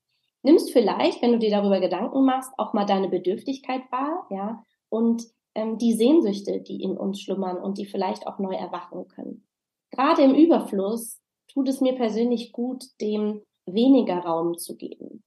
nimmst 0.43 0.73
vielleicht, 0.73 1.23
wenn 1.23 1.33
du 1.33 1.39
dir 1.39 1.51
darüber 1.51 1.81
Gedanken 1.81 2.25
machst, 2.25 2.51
auch 2.59 2.73
mal 2.73 2.87
deine 2.87 3.09
Bedürftigkeit 3.09 3.83
wahr, 3.93 4.27
ja, 4.31 4.65
und 4.89 5.25
ähm, 5.55 5.79
die 5.79 5.93
Sehnsüchte, 5.93 6.61
die 6.61 6.83
in 6.83 6.97
uns 6.97 7.21
schlummern 7.21 7.59
und 7.59 7.79
die 7.79 7.87
vielleicht 7.87 8.27
auch 8.27 8.39
neu 8.39 8.55
erwachen 8.55 9.07
können. 9.09 9.47
Gerade 9.91 10.23
im 10.23 10.35
Überfluss 10.35 11.21
tut 11.59 11.69
es 11.69 11.81
mir 11.81 11.97
persönlich 11.97 12.53
gut, 12.53 12.85
dem 13.01 13.43
weniger 13.67 14.19
Raum 14.19 14.59
zu 14.59 14.77
geben, 14.77 15.25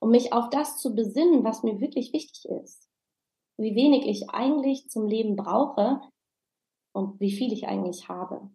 um 0.00 0.10
mich 0.10 0.32
auf 0.32 0.48
das 0.48 0.78
zu 0.78 0.94
besinnen, 0.94 1.44
was 1.44 1.62
mir 1.62 1.82
wirklich 1.82 2.14
wichtig 2.14 2.48
ist, 2.64 2.88
wie 3.58 3.74
wenig 3.74 4.06
ich 4.06 4.30
eigentlich 4.30 4.88
zum 4.88 5.06
Leben 5.06 5.36
brauche 5.36 6.00
und 6.94 7.20
wie 7.20 7.30
viel 7.30 7.52
ich 7.52 7.68
eigentlich 7.68 8.08
habe. 8.08 8.50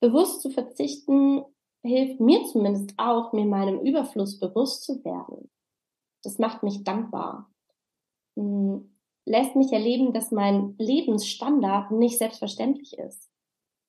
Bewusst 0.00 0.40
zu 0.40 0.48
verzichten 0.48 1.44
hilft 1.84 2.20
mir 2.20 2.46
zumindest 2.46 2.94
auch, 2.96 3.34
mir 3.34 3.44
meinem 3.44 3.80
Überfluss 3.80 4.38
bewusst 4.38 4.84
zu 4.84 5.04
werden. 5.04 5.50
Das 6.22 6.38
macht 6.38 6.62
mich 6.62 6.84
dankbar. 6.84 7.52
Hm, 8.34 8.96
lässt 9.26 9.56
mich 9.56 9.74
erleben, 9.74 10.14
dass 10.14 10.30
mein 10.30 10.74
Lebensstandard 10.78 11.90
nicht 11.90 12.16
selbstverständlich 12.16 12.96
ist. 12.96 13.27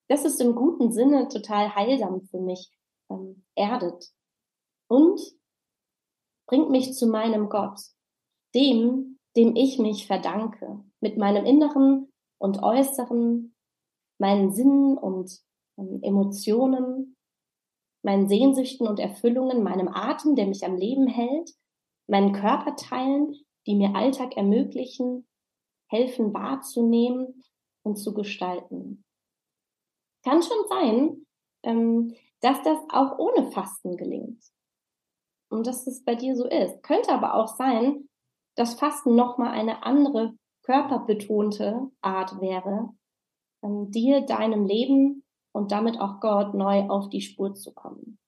Das 0.10 0.25
ist 0.25 0.42
im 0.42 0.56
guten 0.56 0.92
Sinne 0.92 1.28
total 1.28 1.75
heilsam 1.75 2.22
für 2.22 2.39
mich, 2.39 2.72
ähm, 3.12 3.46
erdet 3.56 4.12
und 4.89 5.22
bringt 6.48 6.72
mich 6.72 6.94
zu 6.94 7.08
meinem 7.08 7.48
Gott, 7.48 7.80
dem, 8.56 9.20
dem 9.38 9.56
ich 9.56 9.78
mich 9.78 10.08
verdanke, 10.08 10.84
mit 11.00 11.18
meinem 11.18 11.46
Inneren 11.46 12.12
und 12.39 12.63
Äußeren, 12.63 13.56
meinen 14.18 14.51
Sinnen 14.51 14.98
und 14.98 15.32
ähm, 15.78 16.00
Emotionen, 16.01 17.16
meinen 18.04 18.28
Sehnsüchten 18.28 18.88
und 18.88 19.00
Erfüllungen, 19.00 19.62
meinem 19.62 19.89
Atem, 19.89 20.36
der 20.36 20.48
mich 20.48 20.66
am 20.66 20.75
Leben 20.75 21.06
hält, 21.06 21.51
meinen 22.08 22.34
Körperteilen, 22.34 23.36
die 23.68 23.75
mir 23.75 23.96
Alltag 23.96 24.36
ermöglichen, 24.36 25.28
helfen 25.88 26.34
wahrzunehmen 26.34 27.44
und 27.84 27.98
zu 27.98 28.16
gestalten. 28.16 29.04
Kann 30.23 30.41
schon 30.41 30.67
sein, 30.67 31.25
ähm, 31.63 32.13
dass 32.41 32.61
das 32.63 32.79
auch 32.89 33.17
ohne 33.17 33.51
Fasten 33.51 33.97
gelingt. 33.97 34.43
Und 35.49 35.65
dass 35.65 35.88
es 35.88 36.03
bei 36.03 36.15
dir 36.15 36.35
so 36.35 36.45
ist. 36.45 36.83
Könnte 36.83 37.11
aber 37.11 37.33
auch 37.33 37.47
sein, 37.47 38.07
dass 38.55 38.75
Fasten 38.75 39.15
nochmal 39.15 39.51
eine 39.51 39.83
andere 39.83 40.35
körperbetonte 40.63 41.89
Art 42.01 42.39
wäre, 42.39 42.89
ähm, 43.63 43.89
dir, 43.91 44.21
deinem 44.21 44.65
Leben 44.65 45.23
und 45.51 45.71
damit 45.71 45.99
auch 45.99 46.19
Gott 46.19 46.53
neu 46.53 46.88
auf 46.89 47.09
die 47.09 47.21
Spur 47.21 47.55
zu 47.55 47.73
kommen. 47.73 48.19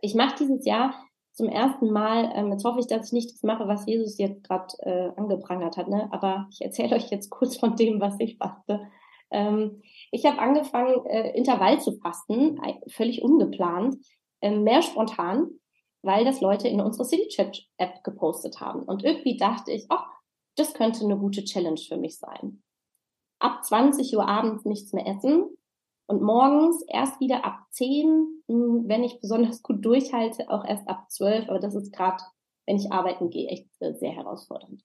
Ich 0.00 0.14
mache 0.14 0.36
dieses 0.38 0.66
Jahr 0.66 0.94
zum 1.32 1.48
ersten 1.48 1.90
Mal, 1.90 2.30
ähm, 2.34 2.50
jetzt 2.52 2.64
hoffe 2.64 2.80
ich, 2.80 2.86
dass 2.86 3.06
ich 3.06 3.12
nicht 3.12 3.32
das 3.32 3.42
mache, 3.42 3.66
was 3.66 3.86
Jesus 3.86 4.18
jetzt 4.18 4.44
gerade 4.44 4.74
äh, 4.80 5.12
angeprangert 5.16 5.76
hat, 5.76 5.88
ne? 5.88 6.08
aber 6.12 6.48
ich 6.50 6.60
erzähle 6.60 6.96
euch 6.96 7.10
jetzt 7.10 7.30
kurz 7.30 7.56
von 7.56 7.76
dem, 7.76 8.00
was 8.00 8.20
ich 8.20 8.36
faste. 8.36 8.86
Ähm, 9.32 9.82
ich 10.10 10.26
habe 10.26 10.38
angefangen, 10.38 11.04
äh, 11.06 11.36
Intervall 11.36 11.80
zu 11.80 11.92
fasten, 11.98 12.60
völlig 12.88 13.22
ungeplant, 13.22 13.96
äh, 14.40 14.50
mehr 14.50 14.82
spontan, 14.82 15.48
weil 16.02 16.24
das 16.24 16.40
Leute 16.40 16.68
in 16.68 16.80
unsere 16.80 17.04
City 17.04 17.28
Chat 17.28 17.64
App 17.78 18.04
gepostet 18.04 18.60
haben. 18.60 18.82
Und 18.82 19.04
irgendwie 19.04 19.36
dachte 19.36 19.72
ich, 19.72 19.86
ach, 19.88 20.06
das 20.56 20.74
könnte 20.74 21.04
eine 21.04 21.16
gute 21.16 21.44
Challenge 21.44 21.80
für 21.80 21.96
mich 21.96 22.18
sein. 22.18 22.62
Ab 23.38 23.64
20 23.64 24.14
Uhr 24.16 24.28
abends 24.28 24.64
nichts 24.64 24.92
mehr 24.92 25.06
essen 25.06 25.56
und 26.06 26.22
morgens 26.22 26.82
erst 26.88 27.20
wieder 27.20 27.44
ab 27.44 27.64
10, 27.70 28.42
hm, 28.48 28.84
wenn 28.86 29.02
ich 29.02 29.20
besonders 29.20 29.62
gut 29.62 29.84
durchhalte, 29.84 30.50
auch 30.50 30.64
erst 30.64 30.86
ab 30.88 31.10
12. 31.10 31.48
Aber 31.48 31.58
das 31.58 31.74
ist 31.74 31.92
gerade, 31.92 32.22
wenn 32.66 32.76
ich 32.76 32.92
arbeiten 32.92 33.30
gehe, 33.30 33.48
echt 33.48 33.68
äh, 33.80 33.94
sehr 33.94 34.12
herausfordernd. 34.12 34.82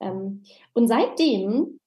Ähm, 0.00 0.44
und 0.74 0.86
seitdem 0.86 1.80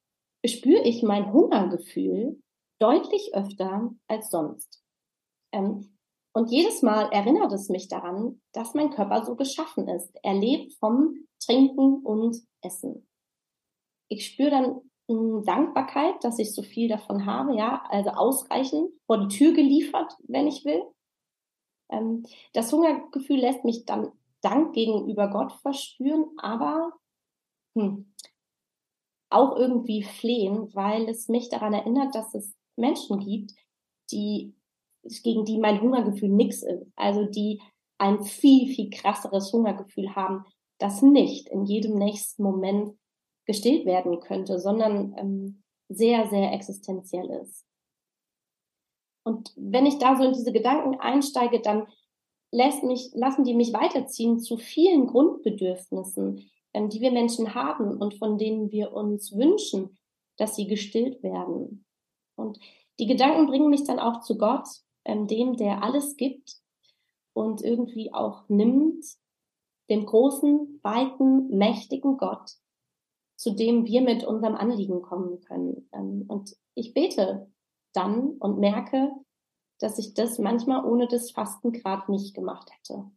spüre 0.45 0.83
ich 0.83 1.03
mein 1.03 1.31
Hungergefühl 1.31 2.41
deutlich 2.79 3.31
öfter 3.33 3.91
als 4.07 4.31
sonst. 4.31 4.83
Ähm, 5.51 5.98
und 6.33 6.50
jedes 6.50 6.81
Mal 6.81 7.12
erinnert 7.12 7.51
es 7.51 7.69
mich 7.69 7.88
daran, 7.89 8.41
dass 8.53 8.74
mein 8.74 8.89
Körper 8.89 9.25
so 9.25 9.36
geschaffen 9.36 9.88
ist. 9.88 10.17
Er 10.24 10.33
lebt 10.33 10.74
vom 10.75 11.27
Trinken 11.43 12.03
und 12.03 12.38
Essen. 12.62 13.07
Ich 14.10 14.25
spüre 14.25 14.50
dann 14.50 14.81
hm, 15.10 15.43
Dankbarkeit, 15.45 16.24
dass 16.24 16.39
ich 16.39 16.53
so 16.53 16.63
viel 16.63 16.88
davon 16.88 17.25
habe, 17.25 17.55
ja, 17.55 17.83
also 17.89 18.12
ausreichend 18.12 18.91
vor 19.05 19.17
die 19.17 19.36
Tür 19.36 19.53
geliefert, 19.53 20.13
wenn 20.27 20.48
ich 20.48 20.63
will. 20.63 20.83
Ähm, 21.91 22.24
das 22.53 22.71
Hungergefühl 22.71 23.39
lässt 23.39 23.65
mich 23.65 23.86
dann 23.86 24.12
Dank 24.41 24.74
gegenüber 24.74 25.29
Gott 25.29 25.51
verspüren, 25.62 26.25
aber 26.38 26.93
hm, 27.77 28.13
auch 29.31 29.55
irgendwie 29.55 30.03
flehen, 30.03 30.73
weil 30.73 31.09
es 31.09 31.27
mich 31.27 31.50
daran 31.50 31.73
erinnert, 31.73 32.13
dass 32.15 32.33
es 32.33 32.53
Menschen 32.75 33.19
gibt, 33.19 33.53
die 34.11 34.55
gegen 35.23 35.45
die 35.45 35.57
mein 35.57 35.81
Hungergefühl 35.81 36.29
nix 36.29 36.61
ist, 36.61 36.85
also 36.95 37.25
die 37.25 37.61
ein 37.97 38.23
viel, 38.23 38.73
viel 38.73 38.89
krasseres 38.89 39.51
Hungergefühl 39.53 40.15
haben, 40.15 40.45
das 40.79 41.01
nicht 41.01 41.50
in 41.50 41.65
jedem 41.65 41.95
nächsten 41.95 42.43
Moment 42.43 42.97
gestillt 43.45 43.85
werden 43.85 44.19
könnte, 44.19 44.59
sondern 44.59 45.15
ähm, 45.17 45.63
sehr, 45.89 46.27
sehr 46.29 46.51
existenziell 46.53 47.29
ist. 47.41 47.65
Und 49.23 49.53
wenn 49.55 49.85
ich 49.85 50.00
da 50.00 50.15
so 50.15 50.23
in 50.23 50.33
diese 50.33 50.51
Gedanken 50.51 51.00
einsteige, 51.00 51.61
dann 51.61 51.88
lässt 52.51 52.83
mich, 52.83 53.11
lassen 53.13 53.43
die 53.43 53.53
mich 53.53 53.73
weiterziehen 53.73 54.39
zu 54.39 54.57
vielen 54.57 55.07
Grundbedürfnissen, 55.07 56.50
die 56.74 57.01
wir 57.01 57.12
Menschen 57.12 57.54
haben 57.54 57.98
und 57.98 58.16
von 58.16 58.38
denen 58.38 58.72
wir 58.72 58.94
uns 58.94 59.36
wünschen, 59.36 59.98
dass 60.38 60.56
sie 60.56 60.68
gestillt 60.68 61.22
werden. 61.24 61.86
Und 62.36 62.60
die 63.00 63.08
Gedanken 63.08 63.48
bringen 63.48 63.70
mich 63.70 63.84
dann 63.84 64.00
auch 64.00 64.22
zu 64.22 64.38
Gott, 64.38 64.68
ähm, 65.06 65.28
dem, 65.28 65.58
der 65.58 65.84
alles 65.84 66.16
gibt 66.18 66.58
und 67.34 67.62
irgendwie 67.62 68.13
auch 68.13 68.48
nimmt, 68.48 69.06
dem 69.90 70.06
großen, 70.06 70.80
weiten, 70.84 71.50
mächtigen 71.58 72.18
Gott, 72.18 72.51
zu 73.36 73.51
dem 73.51 73.86
wir 73.86 74.01
mit 74.01 74.24
unserem 74.24 74.56
Anliegen 74.56 75.01
kommen 75.01 75.42
können. 75.42 75.90
Ähm, 75.92 76.25
und 76.28 76.56
ich 76.75 76.94
bete 76.94 77.51
dann 77.94 78.38
und 78.38 78.60
merke, 78.60 79.12
dass 79.80 79.98
ich 79.98 80.13
das 80.13 80.38
manchmal 80.38 80.86
ohne 80.86 81.08
das 81.08 81.32
Fasten 81.32 81.72
gerade 81.72 82.10
nicht 82.12 82.34
gemacht 82.34 82.70
hätte. 82.72 83.12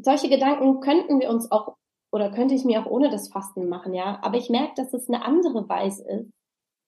Solche 0.00 0.28
Gedanken 0.28 0.80
könnten 0.80 1.20
wir 1.20 1.30
uns 1.30 1.50
auch 1.50 1.76
oder 2.10 2.30
könnte 2.30 2.54
ich 2.54 2.64
mir 2.64 2.80
auch 2.80 2.90
ohne 2.90 3.10
das 3.10 3.28
Fasten 3.28 3.68
machen, 3.68 3.92
ja. 3.92 4.18
Aber 4.22 4.38
ich 4.38 4.48
merke, 4.48 4.72
dass 4.76 4.94
es 4.94 5.08
eine 5.08 5.24
andere 5.24 5.68
Weise 5.68 6.08
ist, 6.08 6.32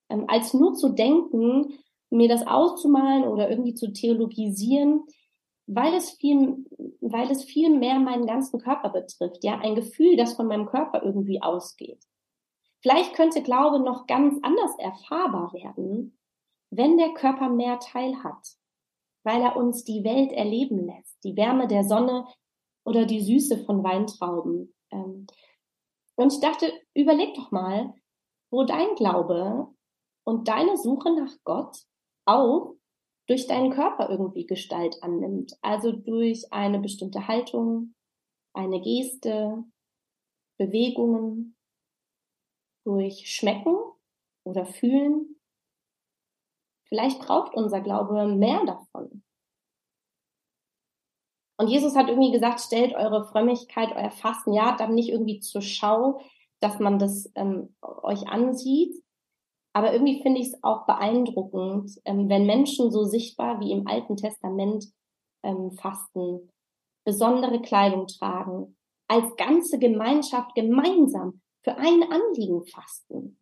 ähm, 0.08 0.24
als 0.28 0.54
nur 0.54 0.74
zu 0.74 0.90
denken, 0.90 1.78
mir 2.10 2.28
das 2.28 2.46
auszumalen 2.46 3.25
oder 3.25 3.50
irgendwie 3.50 3.75
zu 3.75 3.92
theologisieren, 3.92 5.04
weil 5.66 5.94
es 5.94 6.10
viel, 6.10 6.64
weil 7.00 7.30
es 7.30 7.44
viel 7.44 7.70
mehr 7.70 8.00
meinen 8.00 8.26
ganzen 8.26 8.60
Körper 8.60 8.88
betrifft, 8.88 9.44
ja, 9.44 9.58
ein 9.58 9.76
Gefühl, 9.76 10.16
das 10.16 10.34
von 10.34 10.46
meinem 10.46 10.66
Körper 10.66 11.02
irgendwie 11.04 11.40
ausgeht. 11.42 12.02
Vielleicht 12.82 13.14
könnte 13.14 13.42
Glaube 13.42 13.78
noch 13.78 14.06
ganz 14.06 14.38
anders 14.42 14.76
erfahrbar 14.78 15.52
werden, 15.52 16.18
wenn 16.70 16.96
der 16.96 17.10
Körper 17.10 17.49
mehr 17.50 17.78
Teil 17.78 18.25
hat, 18.25 18.56
weil 19.23 19.42
er 19.42 19.56
uns 19.56 19.84
die 19.84 20.02
Welt 20.02 20.32
erleben 20.32 20.86
lässt, 20.86 21.23
die 21.23 21.36
Wärme 21.36 21.68
der 21.68 21.84
Sonne 21.84 22.26
oder 22.84 23.06
die 23.06 23.21
Süße 23.21 23.64
von 23.64 23.82
Weintrauben. 23.82 24.75
Ähm, 24.90 25.26
und 26.16 26.32
ich 26.32 26.40
dachte, 26.40 26.73
überleg 26.95 27.34
doch 27.34 27.50
mal, 27.50 27.95
wo 28.50 28.64
dein 28.64 28.95
Glaube 28.97 29.69
und 30.25 30.49
deine 30.49 30.76
Suche 30.76 31.14
nach 31.14 31.32
Gott 31.45 31.76
auch 32.26 32.75
durch 33.26 33.47
deinen 33.47 33.71
Körper 33.71 34.10
irgendwie 34.10 34.47
Gestalt 34.47 35.02
annimmt. 35.02 35.56
Also 35.62 35.93
durch 35.93 36.52
eine 36.52 36.80
bestimmte 36.80 37.28
Haltung, 37.28 37.95
eine 38.52 38.80
Geste, 38.80 39.64
Bewegungen, 40.58 41.56
durch 42.84 43.30
Schmecken 43.30 43.76
oder 44.45 44.66
Fühlen. 44.66 45.40
Vielleicht 46.88 47.21
braucht 47.21 47.54
unser 47.54 47.80
Glaube 47.80 48.26
mehr 48.26 48.64
davon. 48.64 49.23
Und 51.60 51.68
Jesus 51.68 51.94
hat 51.94 52.08
irgendwie 52.08 52.32
gesagt, 52.32 52.58
stellt 52.60 52.94
eure 52.94 53.26
Frömmigkeit, 53.26 53.90
euer 53.94 54.10
Fasten, 54.10 54.54
ja, 54.54 54.75
dann 54.78 54.94
nicht 54.94 55.10
irgendwie 55.10 55.40
zur 55.40 55.60
Schau, 55.60 56.23
dass 56.58 56.78
man 56.78 56.99
das 56.99 57.30
ähm, 57.34 57.75
euch 57.82 58.26
ansieht, 58.26 58.94
aber 59.75 59.92
irgendwie 59.92 60.23
finde 60.23 60.40
ich 60.40 60.46
es 60.46 60.64
auch 60.64 60.86
beeindruckend, 60.86 62.00
ähm, 62.06 62.30
wenn 62.30 62.46
Menschen 62.46 62.90
so 62.90 63.04
sichtbar 63.04 63.60
wie 63.60 63.73
im 63.73 63.86
Alten 63.86 64.16
Testament 64.16 64.86
ähm, 65.42 65.73
fasten, 65.73 66.50
besondere 67.04 67.60
Kleidung 67.60 68.06
tragen, 68.06 68.78
als 69.06 69.36
ganze 69.36 69.78
Gemeinschaft 69.78 70.54
gemeinsam 70.54 71.42
für 71.62 71.76
ein 71.76 72.02
Anliegen 72.10 72.64
fasten, 72.64 73.38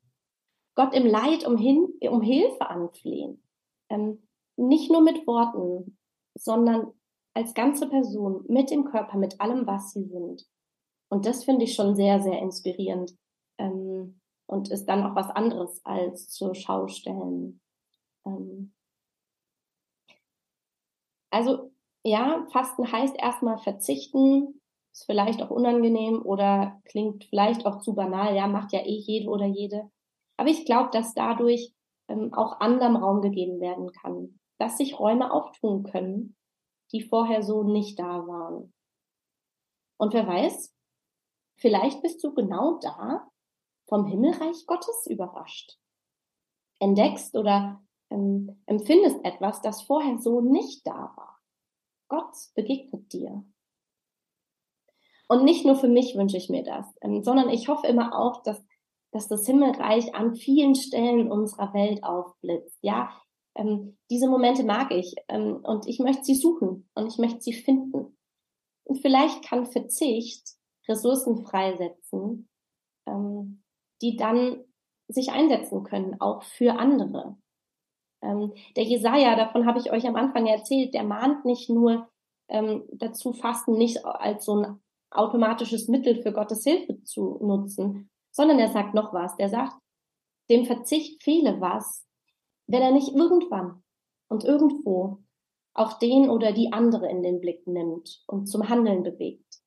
Gott 0.74 0.92
im 0.92 1.06
Leid 1.06 1.46
um, 1.46 1.56
hin, 1.56 1.86
um 2.00 2.20
Hilfe 2.20 2.68
anflehen, 2.68 3.44
ähm, 3.90 4.26
nicht 4.56 4.90
nur 4.90 5.02
mit 5.02 5.24
Worten, 5.28 5.96
sondern 6.36 6.97
als 7.38 7.54
ganze 7.54 7.88
Person, 7.88 8.44
mit 8.48 8.68
dem 8.72 8.84
Körper, 8.84 9.16
mit 9.16 9.40
allem, 9.40 9.64
was 9.64 9.92
sie 9.92 10.02
sind. 10.02 10.44
Und 11.08 11.24
das 11.24 11.44
finde 11.44 11.64
ich 11.64 11.74
schon 11.74 11.94
sehr, 11.94 12.20
sehr 12.20 12.40
inspirierend. 12.40 13.16
Ähm, 13.58 14.20
und 14.46 14.70
ist 14.70 14.86
dann 14.86 15.04
auch 15.04 15.14
was 15.14 15.30
anderes 15.30 15.80
als 15.84 16.30
zur 16.30 16.56
Schau 16.56 16.88
stellen. 16.88 17.60
Ähm 18.26 18.74
also 21.30 21.70
ja, 22.02 22.44
Fasten 22.50 22.90
heißt 22.90 23.14
erstmal 23.16 23.58
verzichten, 23.58 24.60
ist 24.92 25.04
vielleicht 25.04 25.40
auch 25.40 25.50
unangenehm 25.50 26.22
oder 26.22 26.80
klingt 26.86 27.24
vielleicht 27.26 27.66
auch 27.66 27.80
zu 27.80 27.94
banal, 27.94 28.34
ja, 28.34 28.48
macht 28.48 28.72
ja 28.72 28.80
eh 28.80 28.98
jede 28.98 29.28
oder 29.28 29.46
jede. 29.46 29.90
Aber 30.38 30.48
ich 30.48 30.64
glaube, 30.64 30.90
dass 30.92 31.14
dadurch 31.14 31.72
ähm, 32.08 32.32
auch 32.32 32.58
anderem 32.58 32.96
Raum 32.96 33.20
gegeben 33.20 33.60
werden 33.60 33.92
kann, 33.92 34.40
dass 34.58 34.78
sich 34.78 34.98
Räume 34.98 35.30
auftun 35.30 35.84
können, 35.84 36.37
die 36.92 37.02
vorher 37.02 37.42
so 37.42 37.62
nicht 37.62 37.98
da 37.98 38.26
waren. 38.26 38.72
Und 39.98 40.14
wer 40.14 40.26
weiß, 40.26 40.74
vielleicht 41.56 42.02
bist 42.02 42.22
du 42.22 42.34
genau 42.34 42.78
da, 42.80 43.28
vom 43.88 44.06
Himmelreich 44.06 44.66
Gottes 44.66 45.06
überrascht. 45.06 45.78
Entdeckst 46.78 47.34
oder 47.34 47.82
ähm, 48.10 48.62
empfindest 48.66 49.24
etwas, 49.24 49.60
das 49.62 49.82
vorher 49.82 50.18
so 50.18 50.40
nicht 50.40 50.86
da 50.86 51.12
war. 51.16 51.38
Gott 52.08 52.34
begegnet 52.54 53.12
dir. 53.12 53.44
Und 55.28 55.44
nicht 55.44 55.66
nur 55.66 55.76
für 55.76 55.88
mich 55.88 56.16
wünsche 56.16 56.36
ich 56.36 56.48
mir 56.48 56.62
das, 56.62 56.86
ähm, 57.02 57.22
sondern 57.22 57.50
ich 57.50 57.68
hoffe 57.68 57.86
immer 57.86 58.18
auch, 58.18 58.42
dass, 58.42 58.64
dass 59.10 59.28
das 59.28 59.44
Himmelreich 59.46 60.14
an 60.14 60.36
vielen 60.36 60.74
Stellen 60.74 61.30
unserer 61.30 61.74
Welt 61.74 62.02
aufblitzt. 62.02 62.78
Ja, 62.82 63.10
ähm, 63.58 63.98
diese 64.10 64.28
Momente 64.28 64.64
mag 64.64 64.92
ich 64.92 65.14
ähm, 65.28 65.56
und 65.56 65.86
ich 65.86 65.98
möchte 65.98 66.24
sie 66.24 66.36
suchen 66.36 66.88
und 66.94 67.08
ich 67.08 67.18
möchte 67.18 67.40
sie 67.40 67.52
finden. 67.52 68.16
Und 68.84 69.00
vielleicht 69.02 69.44
kann 69.44 69.66
Verzicht 69.66 70.56
Ressourcen 70.88 71.44
freisetzen, 71.44 72.48
ähm, 73.06 73.62
die 74.00 74.16
dann 74.16 74.64
sich 75.08 75.32
einsetzen 75.32 75.82
können, 75.82 76.20
auch 76.20 76.42
für 76.42 76.78
andere. 76.78 77.36
Ähm, 78.22 78.54
der 78.76 78.84
Jesaja, 78.84 79.36
davon 79.36 79.66
habe 79.66 79.78
ich 79.78 79.90
euch 79.92 80.06
am 80.06 80.16
Anfang 80.16 80.46
erzählt, 80.46 80.94
der 80.94 81.04
mahnt 81.04 81.44
nicht 81.44 81.68
nur 81.68 82.08
ähm, 82.48 82.84
dazu, 82.92 83.32
Fasten 83.32 83.72
nicht 83.72 84.04
als 84.04 84.44
so 84.44 84.56
ein 84.56 84.80
automatisches 85.10 85.88
Mittel 85.88 86.22
für 86.22 86.32
Gottes 86.32 86.64
Hilfe 86.64 87.02
zu 87.02 87.38
nutzen, 87.42 88.08
sondern 88.30 88.58
er 88.58 88.68
sagt 88.68 88.94
noch 88.94 89.12
was. 89.12 89.36
Der 89.36 89.48
sagt, 89.48 89.74
dem 90.50 90.64
Verzicht 90.64 91.22
fehle 91.22 91.60
was, 91.60 92.07
wenn 92.68 92.82
er 92.82 92.92
nicht 92.92 93.14
irgendwann 93.14 93.82
und 94.28 94.44
irgendwo 94.44 95.18
auch 95.74 95.98
den 95.98 96.28
oder 96.28 96.52
die 96.52 96.72
andere 96.72 97.08
in 97.08 97.22
den 97.22 97.40
Blick 97.40 97.66
nimmt 97.66 98.22
und 98.26 98.46
zum 98.46 98.68
Handeln 98.68 99.02
bewegt. 99.02 99.60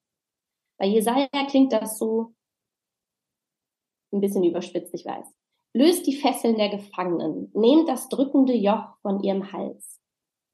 Bei 0.77 0.85
Jesaja 0.85 1.27
klingt 1.49 1.73
das 1.73 1.97
so 1.97 2.33
ein 4.13 4.21
bisschen 4.21 4.43
überspitzt, 4.43 4.93
ich 4.93 5.05
weiß. 5.05 5.25
Löst 5.73 6.05
die 6.05 6.15
Fesseln 6.15 6.57
der 6.57 6.69
Gefangenen, 6.69 7.49
nehmt 7.53 7.87
das 7.87 8.09
drückende 8.09 8.53
Joch 8.53 8.97
von 9.01 9.21
ihrem 9.23 9.51
Hals. 9.51 9.99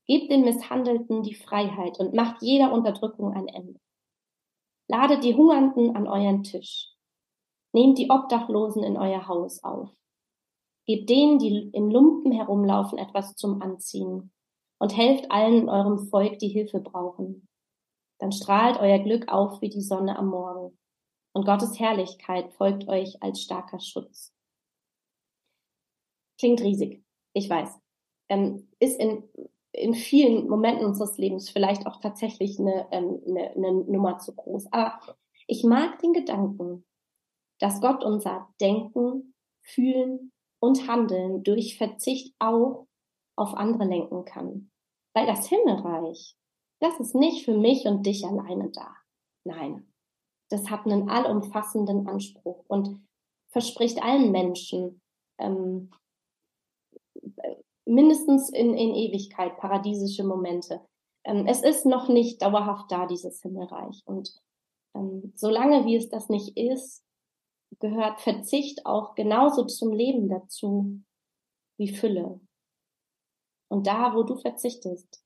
Gebt 0.05 0.31
den 0.31 0.43
Misshandelten 0.43 1.23
die 1.23 1.33
Freiheit 1.33 1.99
und 1.99 2.13
macht 2.13 2.41
jeder 2.41 2.71
Unterdrückung 2.71 3.33
ein 3.33 3.47
Ende. 3.47 3.79
Ladet 4.87 5.23
die 5.23 5.35
Hungernden 5.35 5.95
an 5.95 6.07
euren 6.07 6.43
Tisch. 6.43 6.93
Nehmt 7.73 7.97
die 7.97 8.09
Obdachlosen 8.09 8.83
in 8.83 8.95
euer 8.95 9.27
Haus 9.27 9.63
auf. 9.63 9.89
Gebt 10.87 11.09
denen, 11.09 11.37
die 11.37 11.69
in 11.73 11.91
Lumpen 11.91 12.31
herumlaufen, 12.31 12.97
etwas 12.97 13.35
zum 13.35 13.61
Anziehen 13.61 14.31
und 14.79 14.95
helft 14.95 15.29
allen 15.31 15.63
in 15.63 15.69
eurem 15.69 16.07
Volk, 16.07 16.39
die 16.39 16.47
Hilfe 16.47 16.79
brauchen. 16.79 17.47
Dann 18.19 18.31
strahlt 18.31 18.79
euer 18.79 18.99
Glück 18.99 19.27
auf 19.27 19.61
wie 19.61 19.69
die 19.69 19.81
Sonne 19.81 20.17
am 20.17 20.29
Morgen 20.29 20.77
und 21.33 21.45
Gottes 21.45 21.79
Herrlichkeit 21.79 22.51
folgt 22.53 22.87
euch 22.87 23.21
als 23.21 23.41
starker 23.41 23.79
Schutz. 23.79 24.33
Klingt 26.39 26.61
riesig, 26.61 27.03
ich 27.33 27.49
weiß. 27.49 27.77
Ähm, 28.29 28.69
ist 28.79 28.99
in, 28.99 29.23
in 29.71 29.93
vielen 29.93 30.47
Momenten 30.47 30.85
unseres 30.85 31.17
Lebens 31.17 31.49
vielleicht 31.49 31.85
auch 31.85 31.99
tatsächlich 31.99 32.59
eine, 32.59 32.87
ähm, 32.91 33.21
eine, 33.27 33.51
eine 33.51 33.73
Nummer 33.73 34.19
zu 34.19 34.35
groß. 34.35 34.71
Aber 34.71 35.17
ich 35.47 35.63
mag 35.63 35.99
den 35.99 36.13
Gedanken, 36.13 36.85
dass 37.59 37.81
Gott 37.81 38.03
unser 38.03 38.47
Denken, 38.61 39.33
Fühlen 39.61 40.31
und 40.59 40.87
Handeln 40.87 41.43
durch 41.43 41.77
Verzicht 41.77 42.35
auch 42.39 42.87
auf 43.35 43.53
andere 43.53 43.85
lenken 43.85 44.25
kann. 44.25 44.71
Weil 45.13 45.25
das 45.25 45.47
Himmelreich, 45.47 46.35
das 46.79 46.99
ist 46.99 47.15
nicht 47.15 47.45
für 47.45 47.57
mich 47.57 47.85
und 47.85 48.05
dich 48.05 48.25
alleine 48.25 48.69
da. 48.71 48.95
Nein, 49.43 49.91
das 50.49 50.69
hat 50.69 50.85
einen 50.85 51.09
allumfassenden 51.09 52.07
Anspruch 52.07 52.63
und 52.67 53.01
verspricht 53.49 54.03
allen 54.03 54.31
Menschen 54.31 55.01
ähm, 55.39 55.91
mindestens 57.85 58.49
in, 58.49 58.73
in 58.73 58.93
Ewigkeit 58.95 59.57
paradiesische 59.57 60.23
Momente. 60.23 60.81
Ähm, 61.23 61.47
es 61.47 61.63
ist 61.63 61.85
noch 61.85 62.09
nicht 62.09 62.41
dauerhaft 62.41 62.91
da, 62.91 63.05
dieses 63.05 63.41
Himmelreich. 63.41 64.01
Und 64.05 64.31
ähm, 64.95 65.33
solange 65.35 65.85
wie 65.85 65.95
es 65.95 66.09
das 66.09 66.29
nicht 66.29 66.57
ist, 66.57 67.03
gehört 67.79 68.21
Verzicht 68.21 68.85
auch 68.85 69.15
genauso 69.15 69.65
zum 69.65 69.93
Leben 69.93 70.29
dazu 70.29 71.03
wie 71.77 71.93
Fülle. 71.93 72.39
Und 73.69 73.87
da, 73.87 74.15
wo 74.15 74.23
du 74.23 74.35
verzichtest, 74.35 75.23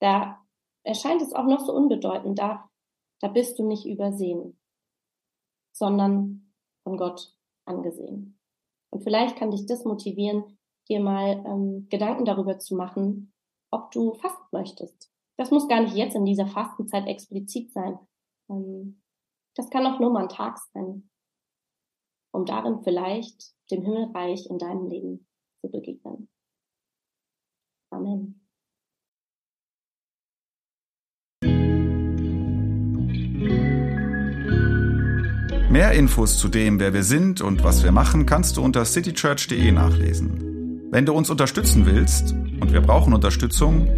da 0.00 0.44
erscheint 0.82 1.22
es 1.22 1.32
auch 1.32 1.46
noch 1.46 1.60
so 1.60 1.72
unbedeutend, 1.72 2.38
da, 2.38 2.68
da 3.20 3.28
bist 3.28 3.58
du 3.58 3.66
nicht 3.66 3.86
übersehen, 3.86 4.58
sondern 5.72 6.52
von 6.82 6.96
Gott 6.96 7.34
angesehen. 7.64 8.38
Und 8.90 9.02
vielleicht 9.02 9.36
kann 9.36 9.50
dich 9.50 9.66
das 9.66 9.84
motivieren, 9.84 10.58
dir 10.88 11.00
mal 11.00 11.42
ähm, 11.46 11.88
Gedanken 11.88 12.24
darüber 12.24 12.58
zu 12.58 12.76
machen, 12.76 13.32
ob 13.70 13.90
du 13.90 14.14
fasten 14.14 14.46
möchtest. 14.52 15.10
Das 15.36 15.50
muss 15.50 15.66
gar 15.68 15.80
nicht 15.80 15.96
jetzt 15.96 16.14
in 16.14 16.24
dieser 16.24 16.46
Fastenzeit 16.46 17.06
explizit 17.06 17.72
sein. 17.72 17.98
Ähm, 18.48 19.02
das 19.54 19.70
kann 19.70 19.86
auch 19.86 20.00
nur 20.00 20.12
mal 20.12 20.24
ein 20.24 20.28
Tag 20.28 20.58
sein, 20.72 21.08
um 22.32 22.44
darin 22.44 22.82
vielleicht 22.82 23.54
dem 23.70 23.82
Himmelreich 23.82 24.46
in 24.50 24.58
deinem 24.58 24.88
Leben 24.88 25.26
zu 25.60 25.70
begegnen. 25.70 26.28
Amen. 27.90 28.40
Mehr 35.70 35.92
Infos 35.92 36.38
zu 36.38 36.48
dem, 36.48 36.78
wer 36.78 36.92
wir 36.94 37.02
sind 37.02 37.40
und 37.40 37.64
was 37.64 37.82
wir 37.82 37.90
machen, 37.90 38.26
kannst 38.26 38.56
du 38.56 38.62
unter 38.62 38.84
citychurch.de 38.84 39.72
nachlesen. 39.72 40.88
Wenn 40.92 41.04
du 41.04 41.12
uns 41.12 41.30
unterstützen 41.30 41.86
willst, 41.86 42.32
und 42.32 42.72
wir 42.72 42.80
brauchen 42.80 43.12
Unterstützung, 43.12 43.88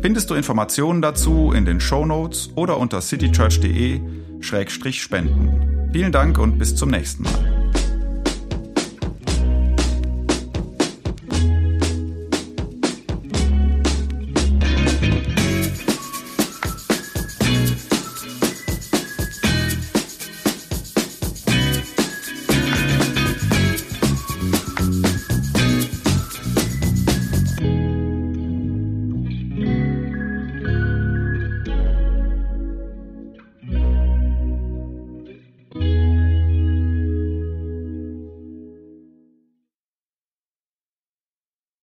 findest 0.00 0.30
du 0.30 0.34
Informationen 0.34 1.00
dazu 1.00 1.52
in 1.52 1.64
den 1.64 1.78
Show 1.78 2.04
Notes 2.04 2.50
oder 2.56 2.76
unter 2.76 3.00
citychurch.de-spenden. 4.42 5.90
Vielen 5.92 6.12
Dank 6.12 6.38
und 6.38 6.58
bis 6.58 6.74
zum 6.74 6.90
nächsten 6.90 7.22
Mal. 7.22 7.61